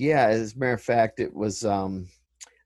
yeah, 0.00 0.28
as 0.28 0.54
a 0.54 0.58
matter 0.58 0.72
of 0.72 0.82
fact, 0.82 1.20
it 1.20 1.34
was. 1.34 1.64
Um, 1.64 2.08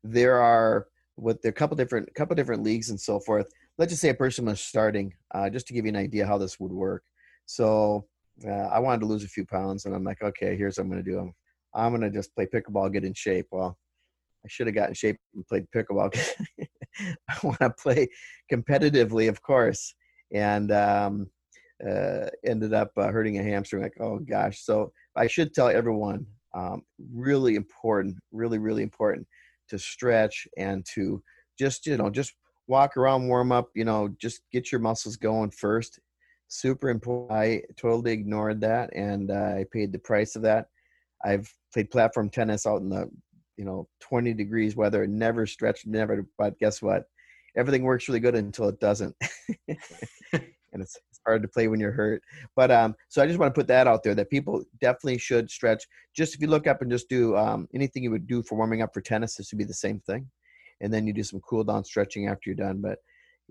there 0.05 0.39
are 0.41 0.87
what 1.17 1.43
there 1.43 1.49
are 1.49 1.51
a 1.51 1.55
couple 1.55 1.77
different 1.77 2.15
couple 2.15 2.37
different 2.37 2.63
leagues 2.63 2.91
and 2.91 3.01
so 3.01 3.19
forth. 3.19 3.51
Let's 3.77 3.91
just 3.91 4.03
say 4.03 4.11
a 4.11 4.15
person 4.15 4.45
was 4.45 4.61
starting, 4.61 5.13
uh, 5.35 5.51
just 5.51 5.67
to 5.67 5.75
give 5.75 5.85
you 5.85 5.89
an 5.89 5.97
idea 5.97 6.27
how 6.27 6.39
this 6.39 6.61
would 6.61 6.71
work. 6.71 7.03
So 7.47 8.07
uh, 8.47 8.69
I 8.71 8.79
wanted 8.79 9.01
to 9.01 9.07
lose 9.07 9.25
a 9.25 9.29
few 9.29 9.45
pounds, 9.45 9.85
and 9.85 9.95
I'm 9.95 10.05
like, 10.05 10.23
okay, 10.23 10.57
here's 10.57 10.79
what 10.79 10.85
I'm 10.85 10.91
going 10.91 11.05
to 11.05 11.11
do. 11.11 11.19
I'm, 11.19 11.35
I'm 11.75 11.91
going 11.91 12.03
to 12.03 12.17
just 12.17 12.33
play 12.37 12.47
pickleball, 12.47 12.93
get 12.93 13.05
in 13.05 13.15
shape. 13.15 13.47
Well, 13.51 13.77
I 14.45 14.49
should 14.49 14.69
have 14.69 14.77
gotten 14.77 14.91
in 14.91 14.95
shape 14.95 15.17
and 15.35 15.47
played 15.49 15.67
pickleball. 15.75 16.17
I 17.29 17.35
want 17.43 17.59
to 17.59 17.71
play 17.71 18.09
competitively, 18.53 19.29
of 19.29 19.43
course, 19.43 19.93
and 20.33 20.71
um, 20.71 21.31
uh, 21.85 22.27
ended 22.47 22.75
up 22.75 22.93
uh, 22.97 23.09
hurting 23.09 23.41
a 23.41 23.43
hamstring. 23.43 23.83
Like, 23.83 23.99
oh 23.99 24.21
gosh! 24.21 24.61
So 24.63 24.93
I 25.17 25.27
should 25.27 25.53
tell 25.53 25.69
everyone 25.69 26.27
um, 26.55 26.83
really 27.13 27.57
important, 27.57 28.17
really, 28.33 28.59
really 28.59 28.83
important 28.83 29.27
to 29.69 29.79
stretch 29.79 30.47
and 30.57 30.85
to 30.95 31.23
just, 31.59 31.87
you 31.87 31.97
know, 31.97 32.11
just 32.11 32.33
walk 32.67 32.97
around, 32.97 33.29
warm 33.29 33.53
up, 33.53 33.69
you 33.75 33.85
know, 33.85 34.09
just 34.21 34.41
get 34.53 34.73
your 34.73 34.81
muscles 34.81 35.17
going 35.17 35.51
first. 35.51 35.99
Super 36.49 36.89
important. 36.89 37.33
I 37.33 37.63
totally 37.77 38.13
ignored 38.13 38.61
that 38.61 38.91
and 38.95 39.31
uh, 39.31 39.55
I 39.59 39.67
paid 39.73 39.93
the 39.93 39.99
price 39.99 40.37
of 40.37 40.43
that. 40.43 40.67
I've 41.25 41.51
played 41.73 41.91
platform 41.91 42.31
tennis 42.31 42.67
out 42.67 42.83
in 42.83 42.89
the, 42.89 43.11
you 43.57 43.65
know, 43.65 43.89
20 44.01 44.35
degrees 44.35 44.77
weather, 44.77 45.07
never 45.07 45.47
stretched, 45.47 45.87
never, 45.87 46.27
but 46.39 46.59
guess 46.59 46.83
what? 46.83 47.05
Everything 47.57 47.83
works 47.83 48.09
really 48.09 48.21
good 48.21 48.35
until 48.35 48.69
it 48.69 48.81
doesn't. 48.81 49.15
and 49.69 49.79
it's, 50.83 50.99
it's 51.11 51.14
hard 51.27 51.43
to 51.43 51.49
play 51.49 51.69
when 51.69 51.81
you're 51.81 51.93
hurt. 51.93 52.23
But 52.57 52.71
um, 52.71 52.95
so 53.09 53.23
I 53.23 53.27
just 53.27 53.39
want 53.39 53.55
to 53.55 53.59
put 53.59 53.69
that 53.69 53.87
out 53.87 54.03
there 54.03 54.15
that 54.15 54.31
people 54.31 54.65
definitely 54.81 55.19
should 55.19 55.51
stretch. 55.51 55.85
Just 56.15 56.35
if 56.35 56.41
you 56.41 56.49
look 56.49 56.67
up 56.67 56.83
and 56.83 56.91
just 56.91 57.09
do 57.09 57.37
um, 57.37 57.69
anything 57.75 58.03
you 58.03 58.11
would 58.11 58.27
do 58.27 58.43
for 58.43 58.57
warming 58.57 58.83
up 58.83 58.95
for 58.95 59.01
tennis, 59.01 59.37
this 59.37 59.53
would 59.53 59.59
be 59.59 59.65
the 59.65 59.75
same 59.75 60.01
thing. 60.01 60.29
And 60.81 60.93
then 60.93 61.07
you 61.07 61.13
do 61.13 61.23
some 61.23 61.41
cool 61.41 61.65
down 61.65 61.85
stretching 61.85 62.29
after 62.29 62.51
you're 62.51 62.57
done, 62.57 62.81
but 62.81 62.99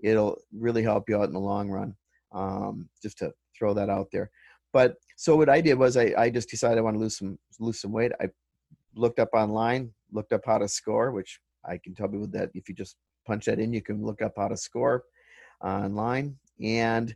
it'll 0.02 0.38
really 0.52 0.82
help 0.82 1.08
you 1.08 1.16
out 1.16 1.28
in 1.28 1.32
the 1.32 1.40
long 1.40 1.70
run. 1.70 1.94
Um, 2.32 2.88
just 3.00 3.18
to 3.18 3.32
throw 3.56 3.74
that 3.74 3.88
out 3.88 4.08
there. 4.12 4.30
But 4.72 4.96
so 5.16 5.36
what 5.36 5.48
I 5.48 5.60
did 5.60 5.78
was 5.78 5.96
I, 5.96 6.12
I 6.18 6.30
just 6.30 6.50
decided 6.50 6.78
I 6.78 6.80
want 6.80 6.96
to 6.96 7.00
lose 7.00 7.16
some 7.16 7.38
lose 7.60 7.80
some 7.80 7.92
weight. 7.92 8.10
I 8.20 8.26
looked 8.96 9.20
up 9.20 9.30
online, 9.32 9.92
looked 10.12 10.32
up 10.32 10.42
how 10.44 10.58
to 10.58 10.68
score, 10.68 11.12
which 11.12 11.38
I 11.64 11.78
can 11.78 11.94
tell 11.94 12.08
people 12.08 12.26
that 12.28 12.50
if 12.54 12.68
you 12.68 12.74
just 12.74 12.96
punch 13.26 13.46
that 13.46 13.60
in, 13.60 13.72
you 13.72 13.82
can 13.82 14.04
look 14.04 14.20
up 14.20 14.32
how 14.36 14.48
to 14.48 14.56
score 14.56 15.04
online. 15.62 16.36
And 16.60 17.14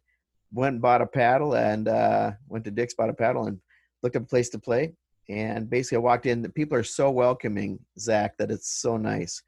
went 0.52 0.74
and 0.74 0.82
bought 0.82 1.02
a 1.02 1.06
paddle 1.06 1.54
and 1.54 1.88
uh, 1.88 2.32
went 2.48 2.64
to 2.64 2.70
Dick's, 2.70 2.94
bought 2.94 3.10
a 3.10 3.14
paddle 3.14 3.46
and 3.46 3.58
looked 4.02 4.16
up 4.16 4.22
a 4.22 4.26
place 4.26 4.48
to 4.50 4.58
play. 4.58 4.94
And 5.28 5.68
basically, 5.68 5.96
I 5.96 6.00
walked 6.00 6.26
in. 6.26 6.40
The 6.40 6.48
people 6.48 6.78
are 6.78 6.84
so 6.84 7.10
welcoming, 7.10 7.78
Zach, 7.98 8.36
that 8.38 8.50
it's 8.50 8.80
so 8.80 8.96
nice. 8.96 9.42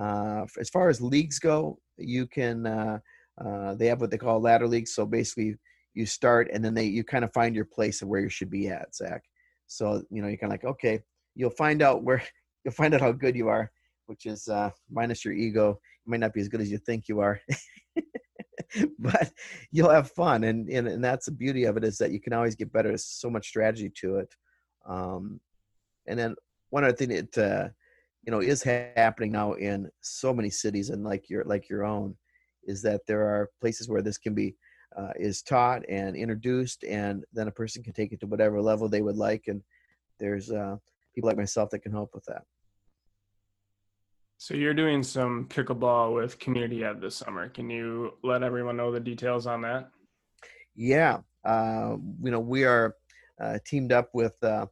Uh, 0.00 0.46
as 0.58 0.68
far 0.68 0.88
as 0.88 1.00
leagues 1.00 1.38
go, 1.38 1.78
you 1.96 2.26
can. 2.26 2.66
Uh, 2.66 2.98
uh, 3.40 3.74
they 3.74 3.86
have 3.86 4.00
what 4.00 4.10
they 4.10 4.18
call 4.18 4.40
ladder 4.40 4.66
leagues. 4.66 4.92
So 4.92 5.06
basically, 5.06 5.56
you 5.94 6.06
start 6.06 6.48
and 6.52 6.64
then 6.64 6.74
they 6.74 6.84
you 6.84 7.04
kind 7.04 7.24
of 7.24 7.32
find 7.32 7.54
your 7.54 7.64
place 7.64 8.02
of 8.02 8.08
where 8.08 8.20
you 8.20 8.28
should 8.28 8.50
be 8.50 8.68
at, 8.68 8.94
Zach. 8.94 9.22
So 9.66 10.02
you 10.10 10.22
know 10.22 10.28
you're 10.28 10.36
kind 10.36 10.52
of 10.52 10.62
like, 10.62 10.64
okay, 10.64 11.00
you'll 11.34 11.50
find 11.50 11.82
out 11.82 12.02
where 12.02 12.22
you'll 12.64 12.74
find 12.74 12.94
out 12.94 13.00
how 13.00 13.12
good 13.12 13.36
you 13.36 13.48
are, 13.48 13.70
which 14.06 14.26
is 14.26 14.48
uh, 14.48 14.70
minus 14.90 15.24
your 15.24 15.34
ego. 15.34 15.78
You 16.04 16.10
might 16.10 16.20
not 16.20 16.34
be 16.34 16.40
as 16.40 16.48
good 16.48 16.60
as 16.60 16.70
you 16.70 16.78
think 16.78 17.08
you 17.08 17.20
are. 17.20 17.40
but 18.98 19.32
you'll 19.72 19.90
have 19.90 20.10
fun 20.10 20.44
and, 20.44 20.68
and 20.68 20.86
and 20.86 21.02
that's 21.02 21.26
the 21.26 21.32
beauty 21.32 21.64
of 21.64 21.76
it 21.76 21.84
is 21.84 21.98
that 21.98 22.12
you 22.12 22.20
can 22.20 22.32
always 22.32 22.54
get 22.54 22.72
better 22.72 22.88
there's 22.88 23.04
so 23.04 23.30
much 23.30 23.48
strategy 23.48 23.90
to 23.90 24.16
it 24.16 24.34
um, 24.86 25.40
and 26.06 26.18
then 26.18 26.34
one 26.70 26.84
other 26.84 26.96
thing 26.96 27.08
that 27.08 27.38
uh, 27.38 27.68
you 28.24 28.30
know 28.30 28.40
is 28.40 28.62
happening 28.62 29.32
now 29.32 29.54
in 29.54 29.90
so 30.00 30.32
many 30.32 30.50
cities 30.50 30.90
and 30.90 31.04
like 31.04 31.28
your 31.28 31.44
like 31.44 31.68
your 31.68 31.84
own 31.84 32.14
is 32.64 32.82
that 32.82 33.00
there 33.06 33.22
are 33.22 33.50
places 33.60 33.88
where 33.88 34.02
this 34.02 34.18
can 34.18 34.34
be 34.34 34.54
uh, 34.96 35.12
is 35.18 35.42
taught 35.42 35.82
and 35.88 36.16
introduced 36.16 36.84
and 36.84 37.24
then 37.32 37.48
a 37.48 37.52
person 37.52 37.82
can 37.82 37.92
take 37.92 38.12
it 38.12 38.20
to 38.20 38.26
whatever 38.26 38.60
level 38.60 38.88
they 38.88 39.02
would 39.02 39.16
like 39.16 39.44
and 39.46 39.62
there's 40.18 40.50
uh, 40.50 40.76
people 41.14 41.28
like 41.28 41.36
myself 41.36 41.70
that 41.70 41.78
can 41.80 41.92
help 41.92 42.14
with 42.14 42.24
that 42.26 42.42
so 44.40 44.54
you're 44.54 44.72
doing 44.72 45.02
some 45.02 45.44
pickleball 45.50 46.14
with 46.14 46.38
Community 46.38 46.82
Ed 46.82 46.98
this 46.98 47.14
summer. 47.14 47.50
Can 47.50 47.68
you 47.68 48.14
let 48.24 48.42
everyone 48.42 48.74
know 48.74 48.90
the 48.90 48.98
details 48.98 49.46
on 49.46 49.60
that? 49.60 49.90
Yeah, 50.74 51.18
uh, 51.44 51.98
you 52.22 52.30
know 52.30 52.40
we 52.40 52.64
are 52.64 52.96
uh, 53.38 53.58
teamed 53.66 53.92
up 53.92 54.08
with 54.14 54.42
uh, 54.42 54.64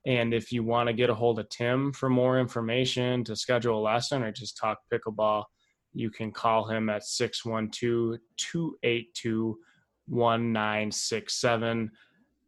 And 0.07 0.33
if 0.33 0.51
you 0.51 0.65
want 0.65 0.87
to 0.89 0.95
get 0.95 1.11
a 1.11 1.15
hold 1.15 1.39
of 1.39 1.51
Tim 1.51 1.93
for 1.93 2.09
more 2.09 2.41
information, 2.41 3.23
to 3.25 3.37
schedule 3.37 3.81
a 3.81 3.83
lesson, 3.83 4.23
or 4.23 4.33
just 4.33 4.57
talk 4.57 4.79
pickleball, 4.93 5.45
you 5.93 6.11
can 6.11 6.33
call 6.33 6.69
him 6.69 6.89
at 6.89 7.05
612 7.05 8.19
282 8.37 9.59
1967 10.07 11.91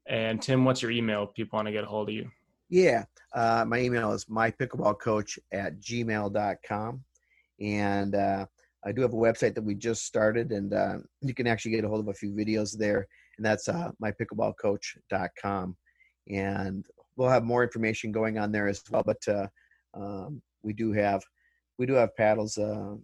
and 0.07 0.41
Tim, 0.43 0.65
what's 0.65 0.83
your 0.83 0.91
email 0.91 1.25
if 1.25 1.35
people 1.35 1.57
want 1.57 1.67
to 1.67 1.73
get 1.73 1.85
a 1.85 1.87
hold 1.87 2.09
of 2.09 2.15
you? 2.15 2.31
Yeah, 2.69 3.05
uh, 3.35 3.65
my 3.67 3.81
email 3.81 4.13
is 4.13 4.25
mypickleballcoach 4.27 5.39
at 5.53 5.79
gmail.com. 5.81 7.05
And 7.61 8.15
uh, 8.15 8.47
I 8.85 8.93
do 8.93 9.03
have 9.03 9.13
a 9.13 9.17
website 9.17 9.55
that 9.55 9.63
we 9.63 9.75
just 9.75 10.05
started, 10.05 10.53
and 10.53 10.75
uh, 10.75 10.97
you 11.21 11.35
can 11.35 11.47
actually 11.47 11.73
get 11.73 11.85
a 11.85 11.89
hold 11.89 12.01
of 12.01 12.09
a 12.09 12.15
few 12.15 12.33
videos 12.33 12.77
there. 12.77 13.07
And 13.37 13.47
that's 13.47 13.69
uh, 13.69 13.91
mypickleballcoach.com. 14.03 15.77
And 16.29 16.87
we'll 17.17 17.29
have 17.29 17.45
more 17.45 17.63
information 17.63 18.11
going 18.11 18.39
on 18.39 18.53
there 18.53 18.69
as 18.69 18.83
well. 18.91 19.03
But 19.05 19.29
uh, 19.29 19.47
um, 19.95 20.43
we 20.63 20.73
do 20.73 20.93
have 20.93 21.23
we 21.79 21.87
do 21.87 21.95
have 21.95 22.17
paddles 22.17 22.59
uh, 22.59 22.95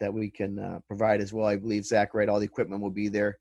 that 0.00 0.12
we 0.12 0.30
can 0.30 0.58
uh, 0.58 0.80
provide 0.86 1.20
as 1.20 1.32
well. 1.32 1.46
I 1.46 1.56
believe 1.56 1.84
Zach, 1.84 2.14
right? 2.14 2.28
All 2.28 2.38
the 2.38 2.46
equipment 2.46 2.82
will 2.82 2.90
be 2.90 3.08
there. 3.08 3.38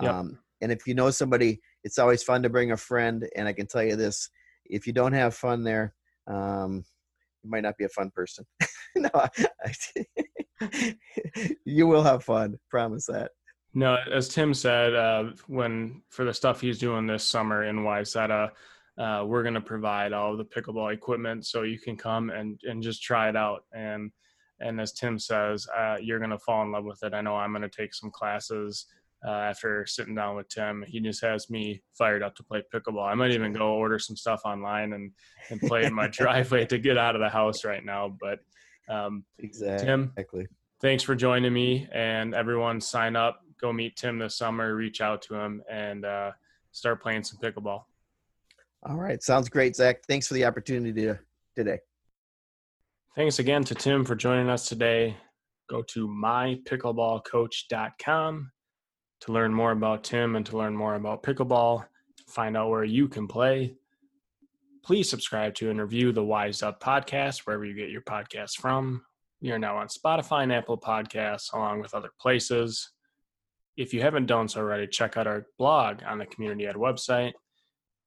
Yep. 0.00 0.12
Um, 0.12 0.38
and 0.60 0.72
if 0.72 0.86
you 0.86 0.94
know 0.94 1.10
somebody, 1.10 1.60
it's 1.86 2.00
always 2.00 2.24
fun 2.24 2.42
to 2.42 2.48
bring 2.48 2.72
a 2.72 2.76
friend. 2.76 3.28
And 3.36 3.46
I 3.46 3.52
can 3.52 3.68
tell 3.68 3.82
you 3.82 3.94
this: 3.94 4.28
if 4.64 4.86
you 4.86 4.92
don't 4.92 5.12
have 5.12 5.34
fun 5.34 5.62
there, 5.62 5.94
um, 6.26 6.84
you 7.44 7.50
might 7.50 7.62
not 7.62 7.78
be 7.78 7.84
a 7.84 7.88
fun 7.88 8.10
person. 8.10 8.44
no, 8.96 9.08
I, 9.14 10.94
you 11.64 11.86
will 11.86 12.02
have 12.02 12.24
fun. 12.24 12.58
Promise 12.70 13.06
that. 13.06 13.30
No, 13.72 13.98
as 14.12 14.28
Tim 14.28 14.52
said, 14.52 14.94
uh, 14.94 15.30
when 15.46 16.02
for 16.10 16.24
the 16.24 16.34
stuff 16.34 16.60
he's 16.60 16.78
doing 16.78 17.06
this 17.06 17.22
summer 17.22 17.64
in 17.64 17.84
Wayzata, 17.84 18.50
uh, 18.98 19.24
we're 19.24 19.42
going 19.42 19.54
to 19.54 19.60
provide 19.60 20.12
all 20.12 20.36
the 20.36 20.44
pickleball 20.44 20.92
equipment 20.92 21.46
so 21.46 21.62
you 21.62 21.78
can 21.78 21.96
come 21.96 22.30
and 22.30 22.60
and 22.64 22.82
just 22.82 23.02
try 23.02 23.28
it 23.28 23.36
out. 23.36 23.62
And 23.72 24.10
and 24.58 24.80
as 24.80 24.92
Tim 24.92 25.20
says, 25.20 25.68
uh, 25.68 25.98
you're 26.00 26.18
going 26.18 26.30
to 26.30 26.38
fall 26.38 26.64
in 26.64 26.72
love 26.72 26.84
with 26.84 27.04
it. 27.04 27.14
I 27.14 27.20
know 27.20 27.36
I'm 27.36 27.52
going 27.52 27.62
to 27.62 27.68
take 27.68 27.94
some 27.94 28.10
classes 28.10 28.86
uh, 29.26 29.30
after 29.30 29.84
sitting 29.86 30.14
down 30.14 30.36
with 30.36 30.48
Tim. 30.48 30.84
He 30.86 31.00
just 31.00 31.20
has 31.22 31.50
me 31.50 31.82
fired 31.98 32.22
up 32.22 32.36
to 32.36 32.44
play 32.44 32.62
pickleball. 32.72 33.10
I 33.10 33.14
might 33.14 33.32
even 33.32 33.52
go 33.52 33.72
order 33.72 33.98
some 33.98 34.16
stuff 34.16 34.42
online 34.44 34.92
and, 34.92 35.10
and 35.50 35.60
play 35.60 35.84
in 35.84 35.92
my 35.92 36.06
driveway 36.12 36.64
to 36.66 36.78
get 36.78 36.96
out 36.96 37.16
of 37.16 37.20
the 37.20 37.28
house 37.28 37.64
right 37.64 37.84
now. 37.84 38.16
But 38.20 38.38
um, 38.88 39.24
exactly. 39.40 39.86
Tim, 39.86 40.12
thanks 40.80 41.02
for 41.02 41.16
joining 41.16 41.52
me. 41.52 41.88
And 41.92 42.34
everyone, 42.34 42.80
sign 42.80 43.16
up, 43.16 43.40
go 43.60 43.72
meet 43.72 43.96
Tim 43.96 44.18
this 44.18 44.36
summer, 44.36 44.76
reach 44.76 45.00
out 45.00 45.22
to 45.22 45.34
him, 45.34 45.60
and 45.68 46.04
uh, 46.04 46.30
start 46.70 47.02
playing 47.02 47.24
some 47.24 47.40
pickleball. 47.42 47.82
All 48.84 48.96
right. 48.96 49.20
Sounds 49.22 49.48
great, 49.48 49.74
Zach. 49.74 50.04
Thanks 50.06 50.28
for 50.28 50.34
the 50.34 50.44
opportunity 50.44 50.92
to, 51.02 51.18
today. 51.56 51.80
Thanks 53.16 53.40
again 53.40 53.64
to 53.64 53.74
Tim 53.74 54.04
for 54.04 54.14
joining 54.14 54.50
us 54.50 54.68
today. 54.68 55.16
Go 55.68 55.82
to 55.82 56.06
mypickleballcoach.com 56.06 58.52
to 59.20 59.32
learn 59.32 59.52
more 59.52 59.72
about 59.72 60.04
Tim 60.04 60.36
and 60.36 60.44
to 60.46 60.56
learn 60.56 60.76
more 60.76 60.94
about 60.94 61.22
pickleball, 61.22 61.84
find 62.28 62.56
out 62.56 62.70
where 62.70 62.84
you 62.84 63.08
can 63.08 63.26
play, 63.26 63.74
please 64.86 65.10
subscribe 65.10 65.54
to 65.54 65.70
and 65.70 65.80
review 65.80 66.12
the 66.12 66.22
Wise 66.22 66.62
Up 66.62 66.80
podcast 66.80 67.40
wherever 67.40 67.64
you 67.64 67.74
get 67.74 67.90
your 67.90 68.02
podcasts 68.02 68.56
from. 68.56 69.02
We 69.40 69.50
are 69.50 69.58
now 69.58 69.76
on 69.76 69.88
Spotify 69.88 70.44
and 70.44 70.52
Apple 70.52 70.78
Podcasts, 70.78 71.52
along 71.52 71.80
with 71.80 71.92
other 71.92 72.10
places. 72.20 72.90
If 73.76 73.92
you 73.92 74.00
haven't 74.00 74.26
done 74.26 74.48
so 74.48 74.60
already, 74.60 74.86
check 74.86 75.16
out 75.16 75.26
our 75.26 75.46
blog 75.58 76.02
on 76.06 76.18
the 76.18 76.26
Community 76.26 76.66
Ed 76.66 76.76
website. 76.76 77.32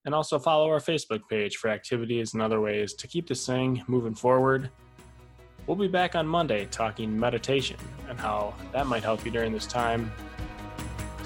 And 0.06 0.16
also 0.16 0.40
follow 0.40 0.70
our 0.70 0.80
Facebook 0.80 1.20
page 1.30 1.58
for 1.58 1.70
activities 1.70 2.34
and 2.34 2.42
other 2.42 2.62
ways 2.62 2.94
to 2.94 3.08
keep 3.08 3.28
this 3.28 3.46
thing 3.46 3.84
moving 3.88 4.16
forward. 4.16 4.70
We'll 5.68 5.76
be 5.76 5.90
back 5.90 6.16
on 6.16 6.26
Monday 6.26 6.66
talking 6.72 7.20
meditation 7.20 7.78
and 8.08 8.18
how 8.18 8.56
that 8.72 8.88
might 8.88 9.04
help 9.04 9.26
you 9.26 9.32
during 9.32 9.52
this 9.52 9.68
time 9.68 10.12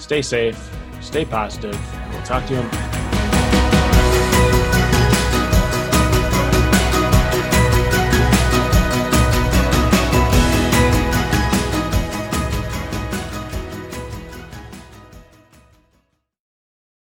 Stay 0.03 0.21
safe, 0.21 0.59
stay 0.99 1.23
positive, 1.23 1.79
we'll 2.11 2.21
talk 2.23 2.45
to 2.47 2.55
you 2.55 2.92